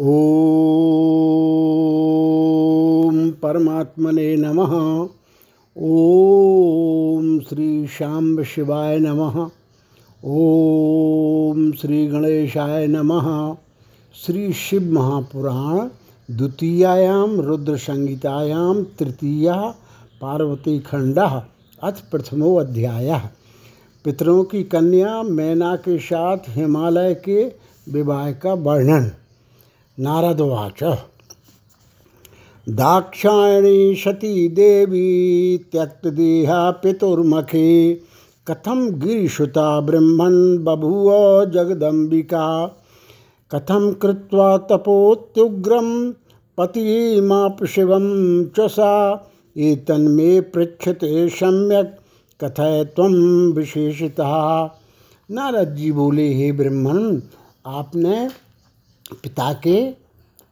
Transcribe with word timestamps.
ॐ 0.00 0.06
परमात्मने 3.42 4.36
नमः। 4.36 4.72
ॐ 5.82 7.40
श्री 7.48 7.86
शाम्ब 7.86 8.42
शिवाय 8.42 8.98
नमः। 8.98 9.38
ॐ 10.24 11.72
श्री 11.72 12.06
गणेशाय 12.06 12.86
नमः। 12.86 13.56
श्री 14.14 14.52
शिव 14.52 14.82
महापुराण 14.92 15.88
द्वितीयायां 16.36 17.28
रुद्र 17.36 17.76
संहितायां 17.76 18.84
तृतीया 18.84 19.74
पार्वती 20.20 20.78
खंडः 20.78 21.42
अथ 21.82 21.94
प्रथमो 22.10 22.54
अध्यायः। 22.54 23.22
पितरों 24.04 24.44
की 24.44 24.62
कन्या 24.62 25.22
मैना 25.22 25.76
के 25.76 25.98
साथ 25.98 26.38
हिमालय 26.48 27.14
के 27.14 27.44
विवाह 27.92 28.32
का 28.32 28.54
वर्णन। 28.54 29.10
नारदवाच। 30.00 30.98
दाक्षायणी 32.68 33.94
सती 33.94 34.48
देवी 34.48 35.58
त्यक्तदेहा 35.72 36.70
पितुर्मखे। 36.70 37.94
कथम 38.48 38.90
गिरिशुता 38.90 39.80
ब्रह्मन् 39.80 40.64
बभूव 40.64 41.10
जगदम्बिका। 41.44 42.66
कथम 43.54 43.92
कृत्वा 43.92 44.58
तपोत्युग्रं 44.58 46.12
पतिमाप 46.58 47.64
शिवं 47.64 48.44
च 48.44 48.60
सा 48.60 49.24
एतन्मे 49.56 50.40
पृच्छते 50.40 51.28
सम्यक, 51.28 51.98
कथय 52.44 52.84
तम 52.84 53.14
विशेषतः। 53.56 54.70
नारद 55.30 55.74
जी 55.74 55.92
बोले, 55.92 56.34
हे 56.34 56.52
ब्रह्मण 56.52 57.20
आपने 57.66 58.43
पिता 59.12 59.52
के, 59.52 59.80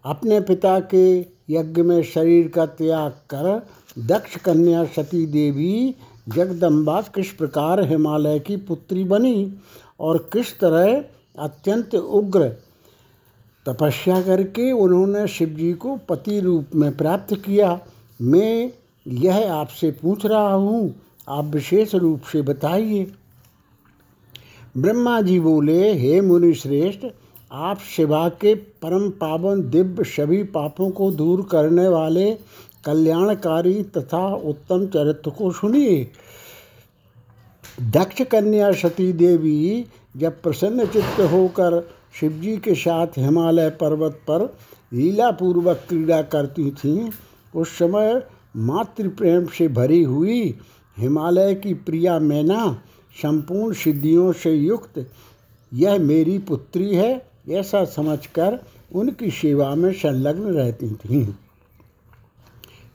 अपने 0.05 0.41
पिता 0.41 0.79
के 0.95 1.05
यज्ञ 1.51 1.83
में 1.83 2.03
शरीर 2.03 2.49
का 2.49 2.67
त्याग 2.67 3.13
कर 3.31 3.69
दक्ष 4.07 4.37
कन्या 4.37 4.85
सती 4.85 5.25
देवी 5.27 5.95
जगदम्बा 6.29 7.01
किस 7.15 7.31
प्रकार 7.33 7.81
हिमालय 7.83 8.39
की 8.39 8.57
पुत्री 8.57 9.05
बनी 9.05 9.53
और 10.01 10.19
किस 10.33 10.59
तरह 10.61 11.05
अत्यंत 11.39 11.95
उग्र 11.95 12.49
तपस्या 13.67 14.21
करके 14.23 14.71
उन्होंने 14.73 15.27
शिव 15.29 15.49
जी 15.49 15.73
को 15.73 15.97
पति 16.09 16.41
रूप 16.41 16.75
में 16.75 16.97
प्राप्त 16.97 17.35
किया। 17.35 17.79
मैं 18.21 18.73
यह 19.07 19.53
आपसे 19.53 19.91
पूछ 19.93 20.27
रहा 20.27 20.53
हूँ, 20.53 20.95
आप 21.29 21.45
विशेष 21.45 21.95
रूप 21.95 22.23
से 22.23 22.43
बताइए। 22.43 23.13
ब्रह्मा 24.77 25.21
जी 25.21 25.39
बोले, 25.41 25.93
हे 25.95 26.21
मुनि 26.21 26.53
श्रेष्ठ 26.55 27.07
आप 27.53 27.79
शिवा 27.87 28.29
के 28.41 28.55
परम 28.83 29.09
पावन 29.11 29.63
दिव्य 29.71 30.05
सभी 30.05 30.43
पापों 30.43 30.91
को 30.91 31.11
दूर 31.11 31.41
करने 31.51 31.87
वाले 31.89 32.31
कल्याणकारी 32.85 33.83
तथा 33.97 34.27
उत्तम 34.35 34.87
चरित्र 34.87 35.31
को 35.31 35.51
सुनिए। 35.53 36.05
दक्ष 37.91 38.23
कन्या 38.23 38.71
सती 38.73 39.13
देवी 39.13 39.85
जब 40.17 40.41
प्रसन्न 40.43 40.87
चित्त 40.87 41.21
होकर 41.33 41.81
शिवजी 42.21 42.57
के 42.57 42.75
साथ 42.75 43.19
हिमालय 43.19 43.69
पर्वत 43.71 44.21
पर 44.29 44.45
लीलापूर्वक 44.93 45.85
क्रीड़ा 45.89 46.21
करती 46.23 46.71
थीं, 46.71 47.11
उस 47.55 47.77
समय 47.79 48.23
मातृ 48.57 49.09
प्रेम 49.09 49.47
से 49.49 49.69
भरी 49.69 50.03
हुई 50.03 50.41
हिमालय 50.97 51.55
की 51.55 51.75
प्रिया 51.75 52.19
मैना 52.19 52.73
संपूर्ण 53.17 53.75
सिद्धियों 53.75 54.33
से 54.33 54.53
युक्त, 54.53 55.07
यह 55.73 55.99
मेरी 55.99 56.39
पुत्री 56.39 56.95
है। 56.95 57.32
ऐसा 57.51 57.85
समझकर 57.85 58.59
उनकी 58.95 59.31
सेवा 59.31 59.75
में 59.75 59.93
संलग्न 59.93 60.43
रहती 60.43 60.95
थीं। 60.95 61.27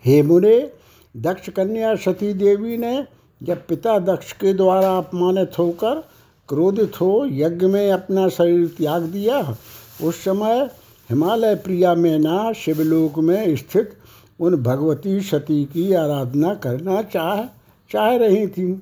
हे 0.05 0.21
मुने, 0.23 0.71
दक्ष 1.17 1.49
कन्या 1.49 1.95
सती 1.95 2.33
देवी 2.33 2.77
ने 2.77 3.05
जब 3.43 3.67
पिता 3.67 3.99
दक्ष 3.99 4.31
के 4.31 4.53
द्वारा 4.53 4.97
अपमानित 4.97 5.59
होकर 5.59 6.09
क्रोधित 6.49 7.01
हो 7.01 7.25
यज्ञ 7.25 7.65
में 7.65 7.91
अपना 7.91 8.29
शरीर 8.29 8.67
त्याग 8.67 9.03
दिया, 9.03 9.55
उस 10.03 10.23
समय 10.23 10.69
हिमालय 11.09 11.55
प्रिया 11.55 11.95
मैना 11.95 12.53
शिवलोक 12.53 13.19
में 13.19 13.55
स्थित 13.55 13.93
उन 14.39 14.55
भगवती 14.55 15.21
सती 15.21 15.65
की 15.65 15.93
आराधना 15.93 16.53
करना 16.53 17.01
चाह 17.01 17.43
चाह 17.91 18.15
रही 18.15 18.47
थी। 18.47 18.81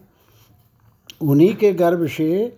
उन्हीं 1.22 1.56
के 1.56 1.74
गर्भ 1.74 2.08
से 2.08 2.58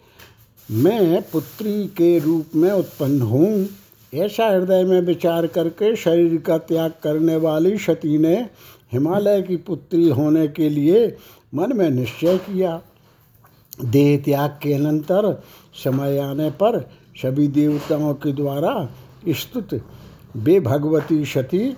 मैं 0.71 1.21
पुत्री 1.21 1.85
के 1.87 2.19
रूप 2.19 2.55
में 2.55 2.71
उत्पन्न 2.71 3.21
हूँ। 3.21 3.67
ऐसा 4.13 4.47
हृदय 4.47 4.83
में 4.83 5.01
विचार 5.01 5.47
करके 5.47 5.95
शरीर 5.95 6.37
का 6.37 6.57
त्याग 6.57 6.93
करने 7.03 7.35
वाली 7.35 7.77
सती 7.77 8.17
ने 8.17 8.35
हिमालय 8.93 9.41
की 9.41 9.57
पुत्री 9.57 10.09
होने 10.09 10.47
के 10.47 10.69
लिए 10.69 11.15
मन 11.55 11.77
में 11.77 11.89
निश्चय 11.89 12.37
किया। 12.37 12.81
देह 13.85 14.17
त्याग 14.17 14.59
के 14.63 14.73
अनंतर 14.73 15.31
समय 15.75 16.19
आने 16.19 16.49
पर 16.49 16.79
सभी 17.21 17.47
देवताओं 17.47 18.13
के 18.13 18.33
द्वारा 18.33 18.89
स्तुत 19.29 19.81
वे 20.35 20.59
भगवती 20.59 21.25
सती 21.25 21.69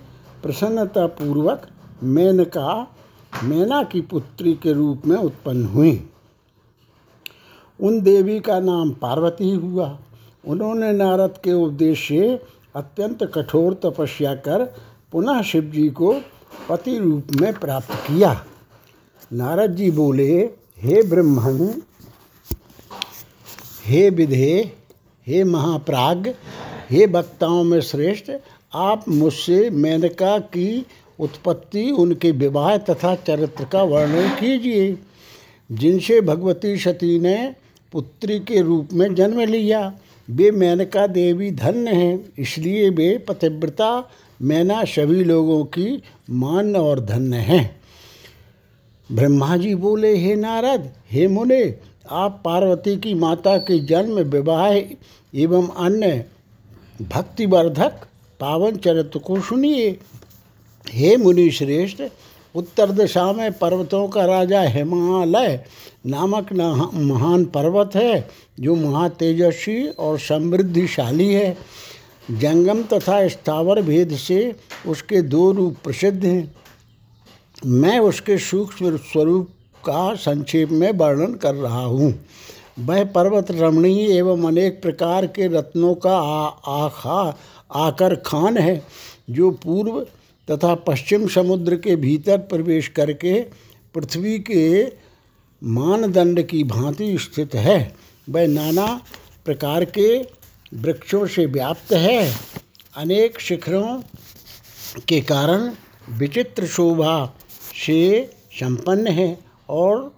प्रसन्नतापूर्वक 0.44 1.68
मेनका, 2.04 2.96
मैना 3.44 3.84
की 3.84 4.02
पुत्री 4.02 4.54
के 4.54 4.74
रूप 4.74 5.08
में 5.08 5.18
उत्पन्न 5.18 5.66
हुई। 5.66 5.92
उन 7.82 8.02
देवी 8.02 8.40
का 8.40 8.60
नाम 8.60 8.92
पार्वती 8.92 9.50
हुआ। 9.50 10.00
उन्होंने 10.48 10.92
नारद 10.92 11.34
के 11.44 11.54
उपदेश 11.54 12.08
से 12.08 12.40
अत्यंत 12.76 13.24
कठोर 13.24 13.74
तपस्या 13.74 14.36
कर 14.36 14.76
पुनः 15.12 15.42
शिव 15.42 15.64
जी 15.64 15.90
को 15.90 16.22
पति 16.70 16.98
रूप 16.98 17.28
में 17.42 17.54
प्राप्त 17.54 17.92
किया। 17.92 18.46
नारद 19.34 19.76
जी 19.76 19.92
बोले, 19.92 20.50
हे 20.78 21.04
ब्रह्मण, 21.04 21.70
हे 23.86 24.10
विधे, 24.10 24.72
हे 25.28 25.44
महाप्राग, 25.44 26.36
हे 26.90 27.06
वक्ताओं 27.06 27.64
में 27.64 27.82
श्रेष्ठ, 27.82 28.32
आप 28.74 29.10
मुझसे 29.10 29.70
मेनका 29.70 30.40
की 30.40 30.86
उत्पत्ति, 31.20 31.92
उनके 31.92 32.32
विवाह 32.32 32.78
तथा 32.78 33.16
चरित्र 33.16 33.66
का 33.66 33.84
वर्णन 33.84 34.30
कीजिए। 34.30 34.98
जिनसे 35.72 36.22
भगवती 36.22 36.78
सती 36.78 37.20
ने 37.20 37.56
पुत्री 37.92 38.40
के 38.40 38.62
रूप 38.62 38.90
में 38.94 39.16
जन्म 39.16 39.40
लिया। 39.40 39.94
वे 40.30 40.52
मेनका 40.52 41.08
देवी 41.08 41.52
धन्य 41.52 41.92
हैं, 41.92 42.34
इसलिए 42.40 42.90
वे 42.90 43.18
पतिव्रता 43.18 44.10
मैना 44.42 44.84
सभी 44.84 45.24
लोगों 45.24 45.64
की 45.66 46.04
मान 46.30 46.76
और 46.76 47.00
धन्य 47.00 47.38
हैं। 47.38 47.80
ब्रह्मा 49.12 49.58
जी 49.58 49.76
बोले, 49.76 50.16
हे 50.18 50.36
नारद, 50.36 50.90
हे 51.12 51.28
मुने, 51.28 51.80
आप 52.10 52.42
पार्वती 52.46 52.98
की 52.98 53.14
माता 53.14 53.58
के 53.58 53.80
जन्म, 53.80 54.20
विवाह 54.20 54.74
एवं 55.36 55.68
अन्य 55.78 56.26
भक्तिवर्धक 57.02 58.06
पावन 58.40 58.76
चरित्र 58.76 59.20
को 59.20 59.40
सुनिए। 59.42 60.00
हे 60.90 61.18
मुनि 61.18 61.50
श्रेष्ठ 61.52 62.02
उत्तर 62.56 62.92
दिशा 62.92 63.32
में 63.34 63.52
पर्वतों 63.54 64.08
का 64.08 64.26
राजा 64.26 64.62
हिमालय 64.62 65.64
नामक 66.06 66.54
महान 66.54 67.46
पर्वत 67.46 67.96
है, 67.96 68.30
जो 68.60 68.76
महातेजस्वी 68.76 69.88
और 69.90 70.20
समृद्धिशाली 70.20 71.34
है। 71.34 71.58
जंगम 72.32 72.82
तथा 72.84 73.28
स्थावर 73.28 73.82
भेद 73.82 74.16
से 74.18 74.56
उसके 74.88 75.22
दो 75.22 75.52
रूप 75.52 75.78
प्रसिद्ध 75.84 76.24
हैं। 76.26 76.56
मैं 77.66 78.00
उसके 78.00 78.38
सूक्ष्म 78.38 78.98
स्वरूप 78.98 79.50
का 79.86 80.14
संक्षेप 80.16 80.70
में 80.72 80.92
वर्णन 80.92 81.34
कर 81.34 81.56
रहा 81.56 81.84
हूँ। 81.84 82.14
वह 82.80 83.04
पर्वत 83.06 83.52
रमणीय 83.52 84.18
एवं 84.18 84.48
अनेक 84.48 84.82
प्रकार 84.82 85.26
के 85.28 85.48
रत्नों 85.48 85.94
का 85.96 86.18
आखा 86.68 87.22
आकर 87.76 88.16
खान 88.16 88.58
है, 88.58 88.82
जो 89.30 89.52
पूर्व 89.54 90.06
तथा 90.52 90.76
पश्चिम 90.76 91.28
समुद्र 91.28 91.76
के 91.76 91.96
भीतर 91.96 92.38
प्रवेश 92.38 92.88
करके 92.88 93.42
पृथ्वी 93.94 94.40
के 94.40 94.86
मानदंड 95.64 96.42
की 96.42 96.64
भांति 96.64 97.18
स्थित 97.18 97.56
है। 97.56 97.96
वह 98.30 98.48
नाना 98.48 99.02
प्रकार 99.46 99.86
के 99.86 100.20
वृक्षों 100.74 101.28
से 101.28 101.46
व्याप्त 101.46 101.94
है। 101.94 102.36
अनेक 102.98 103.40
शिखरों 103.40 104.02
के 105.08 105.22
कारण 105.22 105.72
विचित्र 106.10 106.68
शोभा 106.68 107.36
से 107.86 108.30
संपन्न 108.54 109.08
है 109.08 109.40
और 109.70 110.16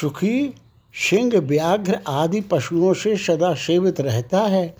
सुखी 0.00 0.54
सिंह, 0.94 1.38
व्याघ्र 1.38 1.98
आदि 2.08 2.40
पशुओं 2.40 2.94
से 2.94 3.16
सदा 3.16 3.54
सेवित 3.54 4.00
रहता 4.00 4.40
है। 4.40 4.76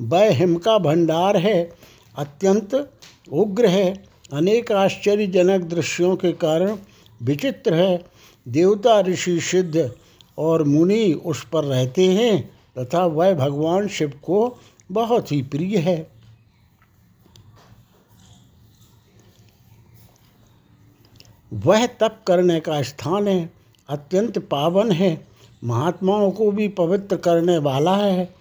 वह 0.00 0.30
हिम 0.30 0.56
का 0.56 0.78
भंडार 0.78 1.36
है, 1.36 1.72
अत्यंत 2.16 2.90
उग्र 3.32 3.66
है। 3.66 4.15
अनेक 4.32 4.72
आश्चर्यजनक 4.72 5.60
दृश्यों 5.60 6.16
के 6.16 6.32
कारण 6.32 6.76
विचित्र 7.22 7.74
है। 7.74 8.04
देवता 8.48 9.00
ऋषि 9.00 9.40
सिद्ध 9.40 9.94
और 10.38 10.64
मुनि 10.64 11.12
उस 11.12 11.44
पर 11.44 11.64
रहते 11.64 12.06
हैं 12.06 12.50
तथा 12.78 13.06
वह 13.06 13.34
भगवान 13.34 13.88
शिव 13.88 14.12
को 14.22 14.58
बहुत 14.92 15.32
ही 15.32 15.42
प्रिय 15.42 15.78
है। 15.78 16.10
वह 21.52 21.86
तप 21.86 22.20
करने 22.26 22.60
का 22.60 22.82
स्थान 22.82 23.28
है, 23.28 23.50
अत्यंत 23.88 24.38
पावन 24.38 24.92
है, 24.92 25.26
महात्माओं 25.64 26.30
को 26.30 26.50
भी 26.50 26.68
पवित्र 26.68 27.16
करने 27.16 27.58
वाला 27.58 27.96
है। 27.96 28.34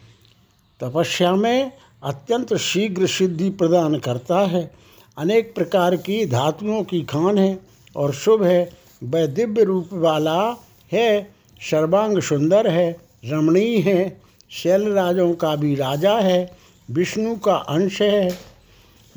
तपस्या 0.79 1.35
में 1.35 1.71
अत्यंत 2.03 2.53
शीघ्र 2.53 3.07
सिद्धि 3.07 3.49
प्रदान 3.49 3.99
करता 3.99 4.39
है। 4.39 4.84
अनेक 5.17 5.55
प्रकार 5.55 5.95
की 5.95 6.25
धातुओं 6.25 6.83
की 6.83 7.01
खान 7.01 7.37
है 7.37 7.59
और 7.95 8.13
शुभ 8.13 8.43
है। 8.43 8.69
वह 9.03 9.25
दिव्य 9.25 9.63
रूप 9.63 9.89
वाला 9.93 10.55
है, 10.91 11.31
सर्वांग 11.61 12.21
सुंदर 12.21 12.69
है, 12.69 12.97
रमणीय 13.25 13.77
है, 13.77 14.21
शैल 14.49 14.89
राजों 14.89 15.33
का 15.33 15.55
भी 15.55 15.75
राजा 15.75 16.13
है, 16.13 16.57
विष्णु 16.91 17.35
का 17.35 17.55
अंश 17.55 18.01
है। 18.01 18.37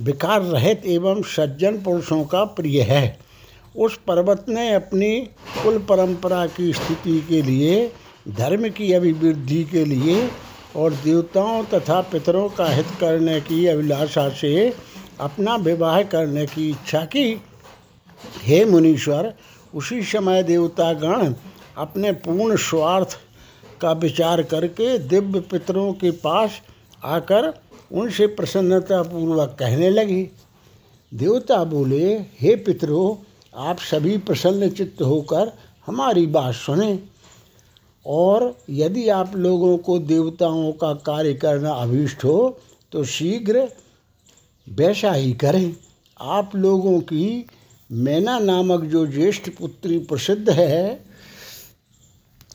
विकार 0.01 0.43
रहित 0.43 0.83
एवं 0.87 1.23
सज्जन 1.23 1.83
पुरुषों 1.83 2.25
का 2.25 2.45
प्रिय 2.45 2.83
है। 2.83 3.19
उस 3.77 4.01
पर्वत 4.07 4.47
ने 4.49 4.75
अपनी 4.75 5.21
कुल 5.63 5.79
परंपरा 5.79 6.47
की 6.47 6.73
स्थिति 6.73 7.21
के 7.29 7.43
लिए, 7.43 7.93
धर्म 8.29 8.69
की 8.69 8.93
अभिवृद्धि 8.93 9.65
के 9.65 9.85
लिए 9.85 10.29
और 10.77 10.93
देवताओं 10.93 11.65
तथा 11.65 12.01
पितरों 12.01 12.49
का 12.49 12.67
हित 12.67 12.87
करने 13.01 13.41
की 13.41 13.67
अभिलाषा 13.67 14.29
से 14.29 14.73
अपना 15.21 15.57
विवाह 15.57 16.03
करने 16.03 16.47
की 16.47 16.71
इच्छा 16.71 17.05
की। 17.05 17.43
हे 18.43 18.65
मुनीश्वर, 18.65 19.35
उसी 19.75 20.03
समय 20.03 20.43
देवता 20.43 20.93
गण 20.93 21.35
अपने 21.77 22.13
पूर्ण 22.13 22.57
स्वार्थ 22.57 23.19
का 23.81 23.93
विचार 23.93 24.43
करके 24.43 24.99
दिव्य 24.99 25.41
पितरों 25.41 25.93
के 25.93 26.11
पास 26.11 26.61
आकर 27.05 27.53
उनसे 27.93 28.27
प्रसन्नता 28.27 29.03
पूर्वक 29.03 29.57
कहने 29.59 29.91
लगी। 29.91 30.23
देवता 31.15 31.65
बोले, 31.65 32.15
हे 32.41 32.55
पितरों, 32.57 33.17
आप 33.57 33.79
सभी 33.81 34.17
प्रसन्न 34.19 34.71
चित्त 34.71 35.03
होकर 35.03 35.53
हमारी 35.87 36.27
बात 36.27 36.55
सुने। 36.55 36.99
और 38.07 38.57
यदि 38.71 39.09
आप 39.09 39.37
लोगों 39.37 39.79
को 39.79 39.99
देवताओं 39.99 40.73
का 40.73 40.93
कार्य 40.95 41.35
करना 41.35 41.73
अभीष्ट 41.73 42.25
हो 42.25 42.59
तो 42.93 43.05
शीघ्र 43.05 43.69
वैसा 44.77 45.13
ही 45.13 45.33
करें। 45.33 45.77
आप 46.21 46.57
लोगों 46.57 47.01
की 47.01 47.47
मैना 47.93 48.39
नामक 48.39 48.85
जो 48.85 49.07
ज्येष्ठ 49.07 49.49
पुत्री 49.51 49.99
प्रसिद्ध 49.99 50.51
है, 50.51 51.01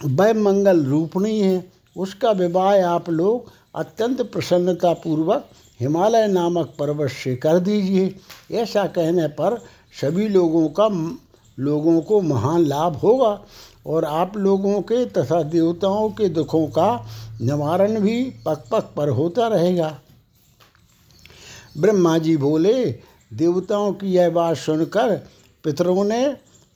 वह 0.06 0.34
मंगल 0.34 0.84
रूपणी 0.86 1.40
है। 1.40 1.72
उसका 1.98 2.32
विवाह 2.32 2.86
आप 2.86 3.10
लोग 3.10 3.52
अत्यंत 3.76 4.22
प्रसन्नता 4.22 4.94
पूर्वक 4.94 5.50
हिमालय 5.80 6.28
नामक 6.28 6.74
पर्वत 6.80 7.12
से 7.12 7.36
कर 7.36 7.60
दीजिए। 7.60 8.16
ऐसा 8.52 8.86
कहने 8.88 9.28
पर 9.28 9.58
सभी 10.02 10.28
लोगों 10.28 10.68
का 10.70 10.88
लोगों 11.60 12.02
को 12.02 12.22
महान 12.22 12.66
लाभ 12.66 12.96
होगा 12.96 13.40
और 13.88 14.06
आप 14.06 14.38
लोगों 14.38 14.82
के 14.82 15.06
तथा 15.06 15.42
देवताओं 15.44 16.10
के 16.10 16.30
दुखों 16.30 16.68
का 16.68 17.06
निवारण 17.42 18.00
भी 18.00 18.24
पक 18.46 18.64
पक 18.72 18.94
पर 18.98 19.10
होता 19.10 19.48
रहेगा। 19.48 20.00
ब्रह्मा 21.78 22.18
जी 22.18 22.38
बोले, 22.38 22.86
देवताओं 23.34 23.94
की 23.94 24.08
यह 24.08 24.30
बात 24.30 24.58
सुनकर 24.58 25.16
पितरों 25.64 26.04
ने 26.04 26.28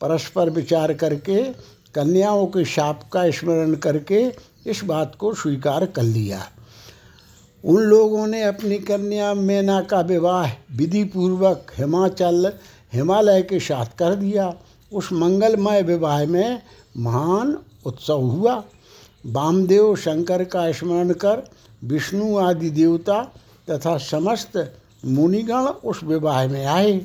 परस्पर 0.01 0.49
विचार 0.49 0.93
करके, 0.93 1.43
कन्याओं 1.95 2.47
के 2.47 2.65
शाप 2.65 3.09
का 3.13 3.31
स्मरण 3.31 3.73
करके 3.73 4.33
इस 4.67 4.81
बात 4.83 5.15
को 5.15 5.33
स्वीकार 5.33 5.85
कर 5.85 6.03
लिया। 6.03 6.47
उन 7.65 7.81
लोगों 7.81 8.27
ने 8.27 8.43
अपनी 8.43 8.77
कन्या 8.77 9.33
मैना 9.33 9.81
का 9.81 10.01
विवाह 10.01 10.51
विधि 10.75 11.03
पूर्वक 11.03 11.67
हिमाचल, 11.77 12.53
हिमालय 12.93 13.41
के 13.41 13.59
साथ 13.59 13.85
कर 13.85 14.15
दिया। 14.15 14.53
उस 14.93 15.09
मंगलमय 15.13 15.81
विवाह 15.81 16.25
में 16.25 16.61
महान 16.97 17.57
उत्सव 17.85 18.21
हुआ। 18.21 18.63
वामदेव 19.25 19.95
शंकर 19.95 20.43
का 20.43 20.71
स्मरण 20.71 21.13
कर 21.13 21.49
विष्णु 21.83 22.37
आदि 22.37 22.69
देवता 22.69 23.23
तथा 23.69 23.97
समस्त 23.97 24.73
मुनिगण 25.03 25.67
उस 25.83 26.03
विवाह 26.03 26.47
में 26.47 26.65
आए। 26.65 27.01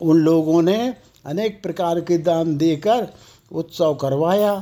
उन 0.00 0.18
लोगों 0.18 0.62
ने 0.62 0.94
अनेक 1.24 1.62
प्रकार 1.62 2.00
के 2.00 2.18
दान 2.18 2.56
देकर 2.56 3.06
उत्सव 3.52 3.94
करवाया। 3.94 4.54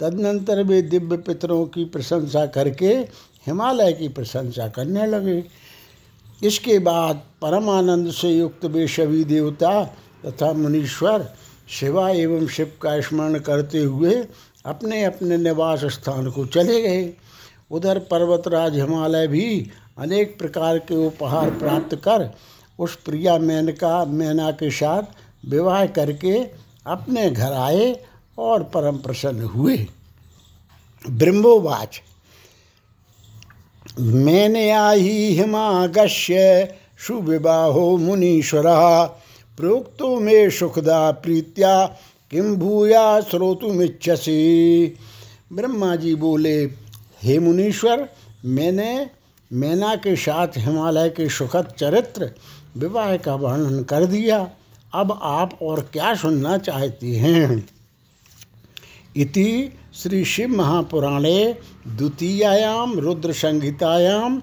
तदनंतर 0.00 0.62
वे 0.62 0.82
दिव्य 0.82 1.16
पितरों 1.16 1.64
की 1.66 1.84
प्रशंसा 1.84 2.46
करके 2.46 2.94
हिमालय 3.46 3.92
की 3.92 4.08
प्रशंसा 4.08 4.68
करने 4.68 5.06
लगे। 5.06 5.44
इसके 6.42 6.78
बाद 6.78 7.22
परमानंद 7.42 8.10
से 8.12 8.30
युक्त 8.30 8.64
वे 8.64 8.86
सभी 8.88 9.24
देवता 9.24 9.84
तथा 10.26 10.52
मुनीश्वर 10.52 11.28
शिवा 11.68 12.08
एवं 12.10 12.46
शिव 12.46 12.72
का 12.82 13.00
स्मरण 13.00 13.38
करते 13.38 13.78
हुए 13.78 14.14
अपने 14.66 15.02
अपने 15.04 15.36
निवास 15.36 15.84
स्थान 15.84 16.30
को 16.30 16.46
चले 16.46 16.80
गए। 16.82 17.12
उधर 17.70 17.98
पर्वतराज 17.98 18.74
हिमालय 18.74 19.26
भी 19.26 19.70
अनेक 19.98 20.38
प्रकार 20.38 20.78
के 20.78 21.06
उपहार 21.06 21.50
प्राप्त 21.50 21.94
कर 21.94 22.30
उस 22.78 22.94
प्रिया 22.96 23.38
मेनका, 23.38 24.04
मैना 24.04 24.50
के 24.50 24.70
साथ 24.70 25.02
विवाह 25.48 25.86
करके 25.86 26.38
अपने 26.86 27.30
घर 27.30 27.52
आए 27.52 28.00
और 28.38 28.62
परम 28.62 28.96
प्रसन्न 28.96 29.42
हुए। 29.42 29.86
ब्रह्मोवाच, 31.10 32.02
मैंने 34.00 34.70
आई 34.70 35.08
हिमागश्य, 35.08 36.74
सुविवाहो 37.06 37.96
मुनीश्वरा, 37.96 39.04
प्रोक्तो 39.56 40.20
में 40.20 40.50
सुखदा 40.50 41.10
प्रीत्या 41.10 41.86
किम 42.30 42.56
भूया 42.56 43.20
श्रोतुमिच्छसी? 43.20 44.86
ब्रह्मा 45.52 45.96
जी 45.96 46.14
बोले, 46.14 46.64
हे 47.22 47.38
मुनीश्वर, 47.38 48.08
मैंने 48.44 49.10
मैना 49.52 49.96
के 49.96 50.16
साथ 50.16 50.48
हिमालय 50.56 51.08
के 51.08 51.28
सुखद 51.28 51.72
चरित्र 51.78 52.30
विवाह 52.76 53.16
का 53.16 53.34
वर्णन 53.34 53.82
कर 53.82 54.04
दिया। 54.04 54.50
अब 54.94 55.18
आप 55.22 55.58
और 55.62 55.80
क्या 55.80 56.14
सुनना 56.14 56.58
चाहती 56.58 57.16
हैं? 57.16 57.68
इति 59.16 59.72
श्री 59.94 60.24
शिव 60.24 60.48
महापुराणे 60.48 61.58
द्वितीयायाम 61.88 62.98
रुद्र 62.98 63.32
संहितायाम 63.32 64.42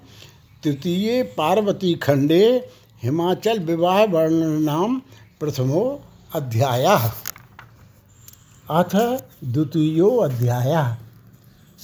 तृतीय 0.63 1.23
पार्वती 1.23 1.93
खंडे 1.93 2.69
हिमाचल 3.03 3.59
विवाह 3.59 4.03
वर्णन 4.03 4.61
नाम 4.63 5.01
प्रथमो 5.39 6.01
अध्याय। 6.35 7.11
अथ 8.69 8.95
द्वितीयो 9.43 10.15
अध्याय। 10.17 10.95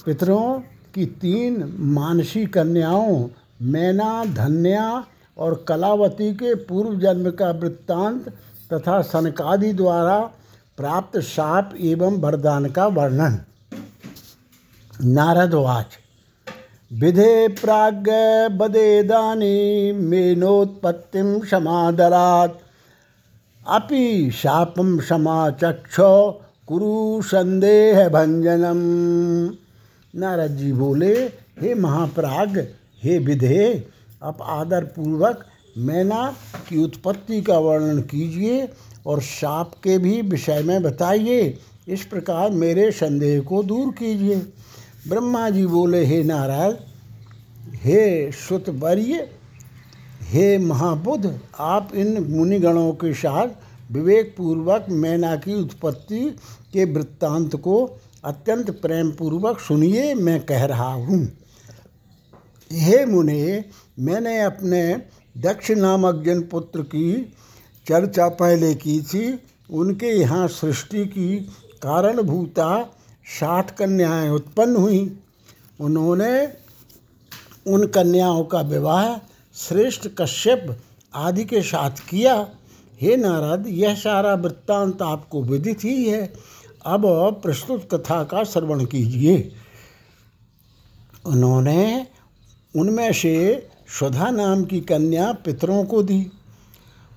पितरों 0.05 0.61
की 0.95 1.05
तीन 1.05 1.75
मानसी 1.79 2.45
कन्याओं, 2.45 3.27
मैना, 3.61 4.25
धन्या 4.25 5.03
और 5.37 5.65
कलावती 5.67 6.33
के 6.33 6.53
पूर्व 6.55 6.99
जन्म 6.99 7.29
का 7.31 7.49
वृत्तांत 7.51 8.29
तथा 8.73 9.01
सनकादि 9.01 9.73
द्वारा 9.73 10.19
प्राप्त 10.77 11.17
साप 11.19 11.73
एवं 11.79 12.19
वरदान 12.19 12.65
का 12.65 12.87
वर्णन। 12.87 13.39
नारदवाच 15.03 15.97
विधे 16.91 17.47
प्राग 17.47 18.09
बदेदानी 18.51 19.91
मेनोत्पत्तिम 19.91 21.39
समादरात। 21.45 22.59
अपि 23.67 24.31
शापम 24.31 24.99
समाचक्ष 24.99 25.95
कुरु 26.67 27.21
संदेह 27.21 28.07
भंजनम 28.09 28.81
नारद 30.15 30.51
जी 30.51 30.73
बोले, 30.73 31.13
हे 31.61 31.73
महाप्राग, 31.73 32.67
हे 33.03 33.17
विधे, 33.17 33.87
आप 34.23 34.37
आदर 34.41 34.83
पूर्वक 34.83 35.45
मैना 35.77 36.35
की 36.69 36.83
उत्पत्ति 36.83 37.41
का 37.41 37.57
वर्णन 37.57 38.01
कीजिए 38.01 38.69
और 39.05 39.21
शाप 39.21 39.73
के 39.83 39.97
भी 39.97 40.21
विषय 40.21 40.61
में 40.61 40.83
बताइए। 40.83 41.57
इस 41.87 42.03
प्रकार 42.05 42.49
मेरे 42.49 42.91
संदेह 42.91 43.41
को 43.41 43.63
दूर 43.63 43.91
कीजिए। 43.91 44.35
ब्रह्मा 45.07 45.49
जी 45.49 45.65
बोले, 45.65 46.05
हे 46.05 46.23
नारायण 46.23 46.73
हे 47.73 48.31
सुतवर्य, 48.31 49.29
हे 50.21 50.57
महाबुद्ध, 50.57 51.39
आप 51.59 51.95
इन 51.95 52.25
मुनिगणों 52.29 52.91
के 52.91 53.13
साथ 53.13 53.47
विवेकपूर्वक 53.91 54.85
मैना 54.89 55.35
की 55.35 55.53
उत्पत्ति 55.53 56.35
के 56.73 56.85
वृत्तांत 56.85 57.55
को 57.55 57.99
अत्यंत 58.23 58.71
प्रेम 58.71 59.11
पूर्वक 59.11 59.59
सुनिए, 59.59 60.13
मैं 60.13 60.45
कह 60.45 60.65
रहा 60.65 60.93
हूँ। 60.93 61.37
हे 62.71 63.05
मुने, 63.05 63.65
मैंने 63.99 64.41
अपने 64.41 65.01
दक्ष 65.37 65.71
नामक 65.71 66.23
जनपुत्र 66.25 66.81
की 66.81 67.33
चर्चा 67.87 68.29
पहले 68.29 68.73
की 68.75 69.01
थी। 69.01 69.39
उनके 69.71 70.07
यहाँ 70.07 70.47
सृष्टि 70.47 71.05
की 71.05 71.37
कारणभूता 71.81 72.95
साठ 73.39 73.77
कन्याएँ 73.77 74.29
उत्पन्न 74.29 74.75
हुई। 74.75 75.19
उन्होंने 75.79 76.45
उन 77.67 77.87
कन्याओं 77.87 78.43
का 78.43 78.61
विवाह 78.61 79.17
श्रेष्ठ 79.55 80.07
कश्यप 80.17 80.79
आदि 81.15 81.45
के 81.45 81.61
साथ 81.61 81.91
किया। 82.09 82.47
हे 83.01 83.17
नारद, 83.17 83.67
यह 83.67 83.95
सारा 83.95 84.33
वृत्तांत 84.33 85.01
आपको 85.01 85.43
विदित 85.43 85.83
ही 85.83 86.05
है। 86.05 86.33
अब 86.85 87.01
प्रस्तुत 87.43 87.87
कथा 87.91 88.23
का 88.23 88.43
श्रवण 88.43 88.85
कीजिए। 88.85 89.51
उन्होंने 91.25 92.07
उनमें 92.75 93.13
से 93.13 93.67
सुधा 93.99 94.31
नाम 94.31 94.63
की 94.63 94.81
कन्या 94.81 95.31
पितरों 95.31 95.85
को 95.85 96.03
दी। 96.03 96.31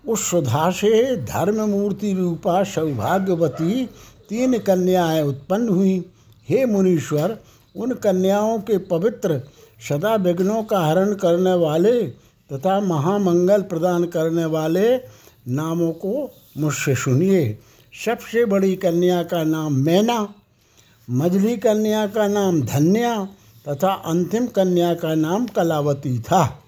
उस 0.08 0.30
सुधा 0.30 0.70
से 0.70 1.16
धर्म 1.16 1.70
मूर्ति 1.70 2.12
रूपा 2.12 2.64
सौभाग्यवती 2.64 3.86
तीन 4.28 4.58
कन्याएँ 4.58 5.22
उत्पन्न 5.22 5.68
हुई। 5.68 6.04
हे 6.48 6.66
मुनीश्वर, 6.66 7.38
उन 7.76 7.92
कन्याओं 7.92 8.58
के 8.58 8.78
पवित्र 8.78 9.42
सदा 9.88 10.14
विघ्नों 10.14 10.62
का 10.62 10.80
हरण 10.80 11.14
करने 11.14 11.54
वाले 11.54 12.02
तथा 12.52 12.80
महामंगल 12.80 13.62
प्रदान 13.62 14.04
करने 14.04 14.44
वाले 14.44 14.96
नामों 15.48 15.92
को 15.92 16.30
मुझसे 16.58 16.94
सुनिए। 16.94 17.58
सबसे 17.94 18.44
बड़ी 18.44 18.76
कन्या 18.76 19.22
का 19.22 19.44
नाम 19.44 19.72
मैना 19.72 20.34
मझली 21.10 21.56
कन्या 21.56 22.06
का 22.06 22.28
नाम 22.28 22.62
धन्या 22.62 23.28
तथा 23.68 23.92
अंतिम 23.92 24.46
कन्या 24.46 24.94
का 24.94 25.14
नाम 25.14 25.46
कलावती 25.46 26.18
था। 26.18 26.64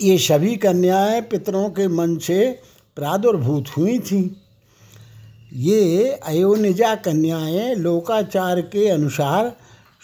ये 0.00 0.18
सभी 0.18 0.56
कन्याएँ 0.56 1.20
पितरों 1.20 1.70
के 1.70 1.88
मन 1.88 2.18
से 2.18 2.60
प्रादुर्भूत 2.96 3.64
हुई 3.76 3.98
थीं। 3.98 4.30
ये 5.52 6.10
अयोनिजा 6.12 6.94
कन्याएँ 6.94 7.74
लोकाचार 7.74 8.60
के 8.60 8.88
अनुसार 8.88 9.56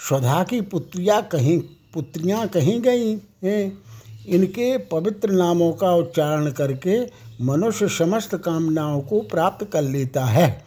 स्वधा 0.08 0.44
की 0.44 0.60
पुत्रियाँ 0.60 1.22
कहीं 1.22 1.60
पुत्रियाँ 1.94 2.48
कहीं 2.48 2.80
गई 2.80 3.12
हैं। 3.44 3.82
इनके 4.26 4.78
पवित्र 4.78 5.30
नामों 5.30 5.72
का 5.72 5.94
उच्चारण 5.94 6.50
करके 6.50 7.04
मनुष्य 7.42 7.88
समस्त 7.88 8.34
कामनाओं 8.34 9.00
को 9.00 9.20
प्राप्त 9.20 9.70
कर 9.72 9.82
लेता 9.82 10.24
है। 10.24 10.64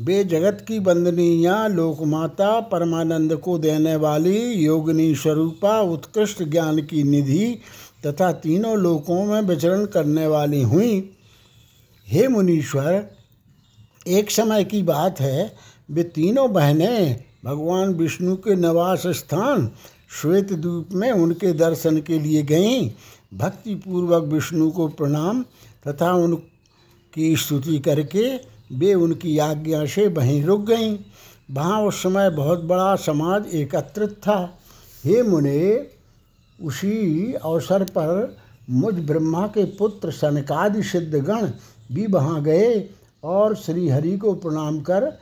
वे 0.00 0.24
जगत 0.24 0.64
की 0.68 0.78
वंदनीया 0.78 1.66
लोकमाता 1.66 2.60
परमानंद 2.60 3.36
को 3.36 3.58
देने 3.58 3.96
वाली 3.96 4.52
योगिनी 4.52 5.14
स्वरूपा 5.14 5.80
उत्कृष्ट 5.80 6.42
ज्ञान 6.42 6.82
की 6.82 7.02
निधि 7.02 7.58
तथा 8.06 8.32
तीनों 8.32 8.78
लोकों 8.78 9.24
में 9.24 9.40
विचरण 9.40 9.84
करने 9.84 10.26
वाली 10.26 10.62
हुई। 10.62 11.10
हे 12.08 12.28
मुनीश्वर, 12.28 13.10
एक 14.06 14.30
समय 14.30 14.64
की 14.64 14.82
बात 14.82 15.20
है, 15.20 15.56
वे 15.90 16.02
तीनों 16.02 16.52
बहनें 16.52 17.24
भगवान 17.44 17.94
विष्णु 17.94 18.36
के 18.36 18.56
निवास 18.56 19.06
स्थान 19.06 19.70
श्वेत 20.22 20.52
द्वीप 20.52 20.88
में 20.92 21.12
उनके 21.12 21.52
दर्शन 21.52 22.00
के 22.00 22.18
लिए 22.18 22.42
गईं। 22.42 22.90
भक्तिपूर्वक 23.38 24.22
विष्णु 24.24 24.70
को 24.70 24.88
प्रणाम। 24.88 25.44
तथा 25.88 26.12
उनकी 26.12 27.36
स्तुति 27.36 27.78
करके 27.78 28.36
वे 28.72 28.94
उनकी 28.94 29.38
आज्ञा 29.38 29.86
से 29.86 30.06
वहीं 30.08 30.44
रुक 30.44 30.60
गईं। 30.60 30.98
वहाँ 31.50 31.82
उस 31.82 32.02
समय 32.02 32.30
बहुत 32.30 32.64
बड़ा 32.64 32.96
समाज 32.96 33.54
एकत्रित 33.54 34.10
था। 34.10 34.58
हे 35.04 35.22
मुने, 35.22 35.86
उसी 36.62 37.32
अवसर 37.32 37.84
पर 37.84 38.36
मुझ 38.70 38.94
ब्रह्मा 38.94 39.46
के 39.46 39.64
पुत्र 39.64 40.10
सनकादि 40.10 40.82
सिद्धगण 40.82 41.50
भी 41.92 42.06
वहाँ 42.06 42.42
गए 42.42 42.90
और 43.24 43.56
श्री 43.56 43.88
हरि 43.88 44.16
को 44.18 44.34
प्रणाम 44.34 44.80
कर 44.80 45.12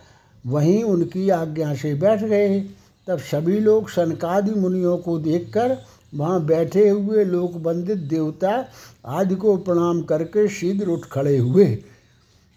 वहीं 0.46 0.82
उनकी 0.82 1.28
आज्ञा 1.28 1.74
से 1.74 1.94
बैठ 1.94 2.22
गए। 2.22 2.60
तब 3.06 3.18
सभी 3.18 3.60
लोग 3.60 3.88
सनकादि 3.88 4.50
मुनियों 4.50 4.98
को 4.98 5.18
देखकर 5.18 5.76
वहाँ 6.14 6.44
बैठे 6.44 6.88
हुए 6.88 7.24
लोक 7.24 7.52
वंदित 7.56 7.98
देवता 7.98 8.68
आदि 9.06 9.34
को 9.34 9.56
प्रणाम 9.56 10.02
करके 10.02 10.48
शीघ्र 10.48 10.88
उठ 10.88 11.00
खड़े 11.00 11.38
हुए। 11.38 11.66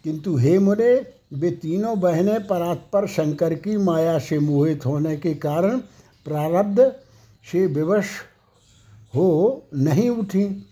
किंतु 0.03 0.38
हे 0.38 0.59
मुने, 0.59 1.07
वे 1.33 1.51
तीनों 1.51 2.00
बहनें 2.00 2.47
परात्पर 2.47 3.07
शंकर 3.07 3.53
की 3.53 3.77
माया 3.77 4.19
से 4.19 4.39
मोहित 4.39 4.85
होने 4.85 5.17
के 5.17 5.33
कारण 5.33 5.77
प्रारब्ध 6.25 6.95
से 7.51 7.67
विवश 7.67 8.05
हो 9.15 9.63
नहीं 9.74 10.09
उठी। 10.09 10.65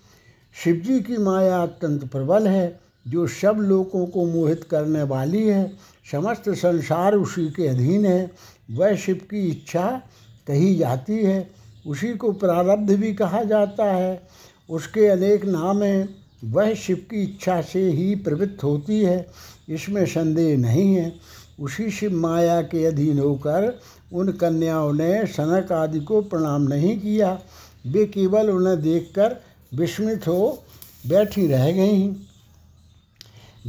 शिवजी 0.64 1.00
की 1.00 1.18
माया 1.18 1.64
अत्यंत 1.64 2.04
प्रबल 2.04 2.48
है, 2.48 2.80
जो 3.08 3.28
सब 3.28 3.56
लोगों 3.60 4.06
को 4.06 4.26
मोहित 4.26 4.64
करने 4.64 5.04
वाली 5.04 5.48
है। 5.48 5.78
समस्त 6.12 6.50
संसार 6.50 7.16
उसी 7.16 7.48
के 7.48 7.68
अधीन 7.68 8.06
है। 8.06 8.32
वह 8.72 8.96
शिव 8.96 9.16
की 9.16 9.48
इच्छा 9.50 10.02
कही 10.48 10.76
जाती 10.76 11.24
है। 11.24 11.63
उसी 11.88 12.14
को 12.14 12.32
प्रारब्ध 12.32 12.92
भी 12.92 13.14
कहा 13.14 13.44
जाता 13.44 13.86
है। 13.86 14.28
उसके 14.70 15.08
अनेक 15.08 15.46
नाम 15.46 15.84
हैं 15.84 16.16
वह 16.44 16.74
शिव 16.74 16.96
की 16.96 17.24
इच्छा 17.24 17.62
से 17.62 17.90
ही 17.92 18.16
प्रवृत्त 18.16 18.64
होती 18.64 19.02
है। 19.02 19.28
इसमें 19.70 20.06
संदेह 20.06 20.58
नहीं 20.58 20.96
है। 20.96 21.16
उसी 21.60 21.92
शिव 21.92 22.14
माया 22.14 22.62
के 22.62 22.86
अधीन 22.86 23.20
होकर 23.20 23.80
उन 24.14 24.32
कन्याओं 24.32 24.94
ने 24.94 25.26
सनक 25.26 25.72
आदि 25.72 26.00
को 26.00 26.22
प्रणाम 26.22 26.62
नहीं 26.62 27.00
किया। 27.00 27.40
वे 27.88 28.06
केवल 28.06 28.50
उन्हें 28.50 28.82
देखकर 28.82 29.36
विस्मित 29.74 30.28
हो 30.28 30.64
बैठी 31.08 31.48
रह 31.48 31.72
गईं। 31.72 32.14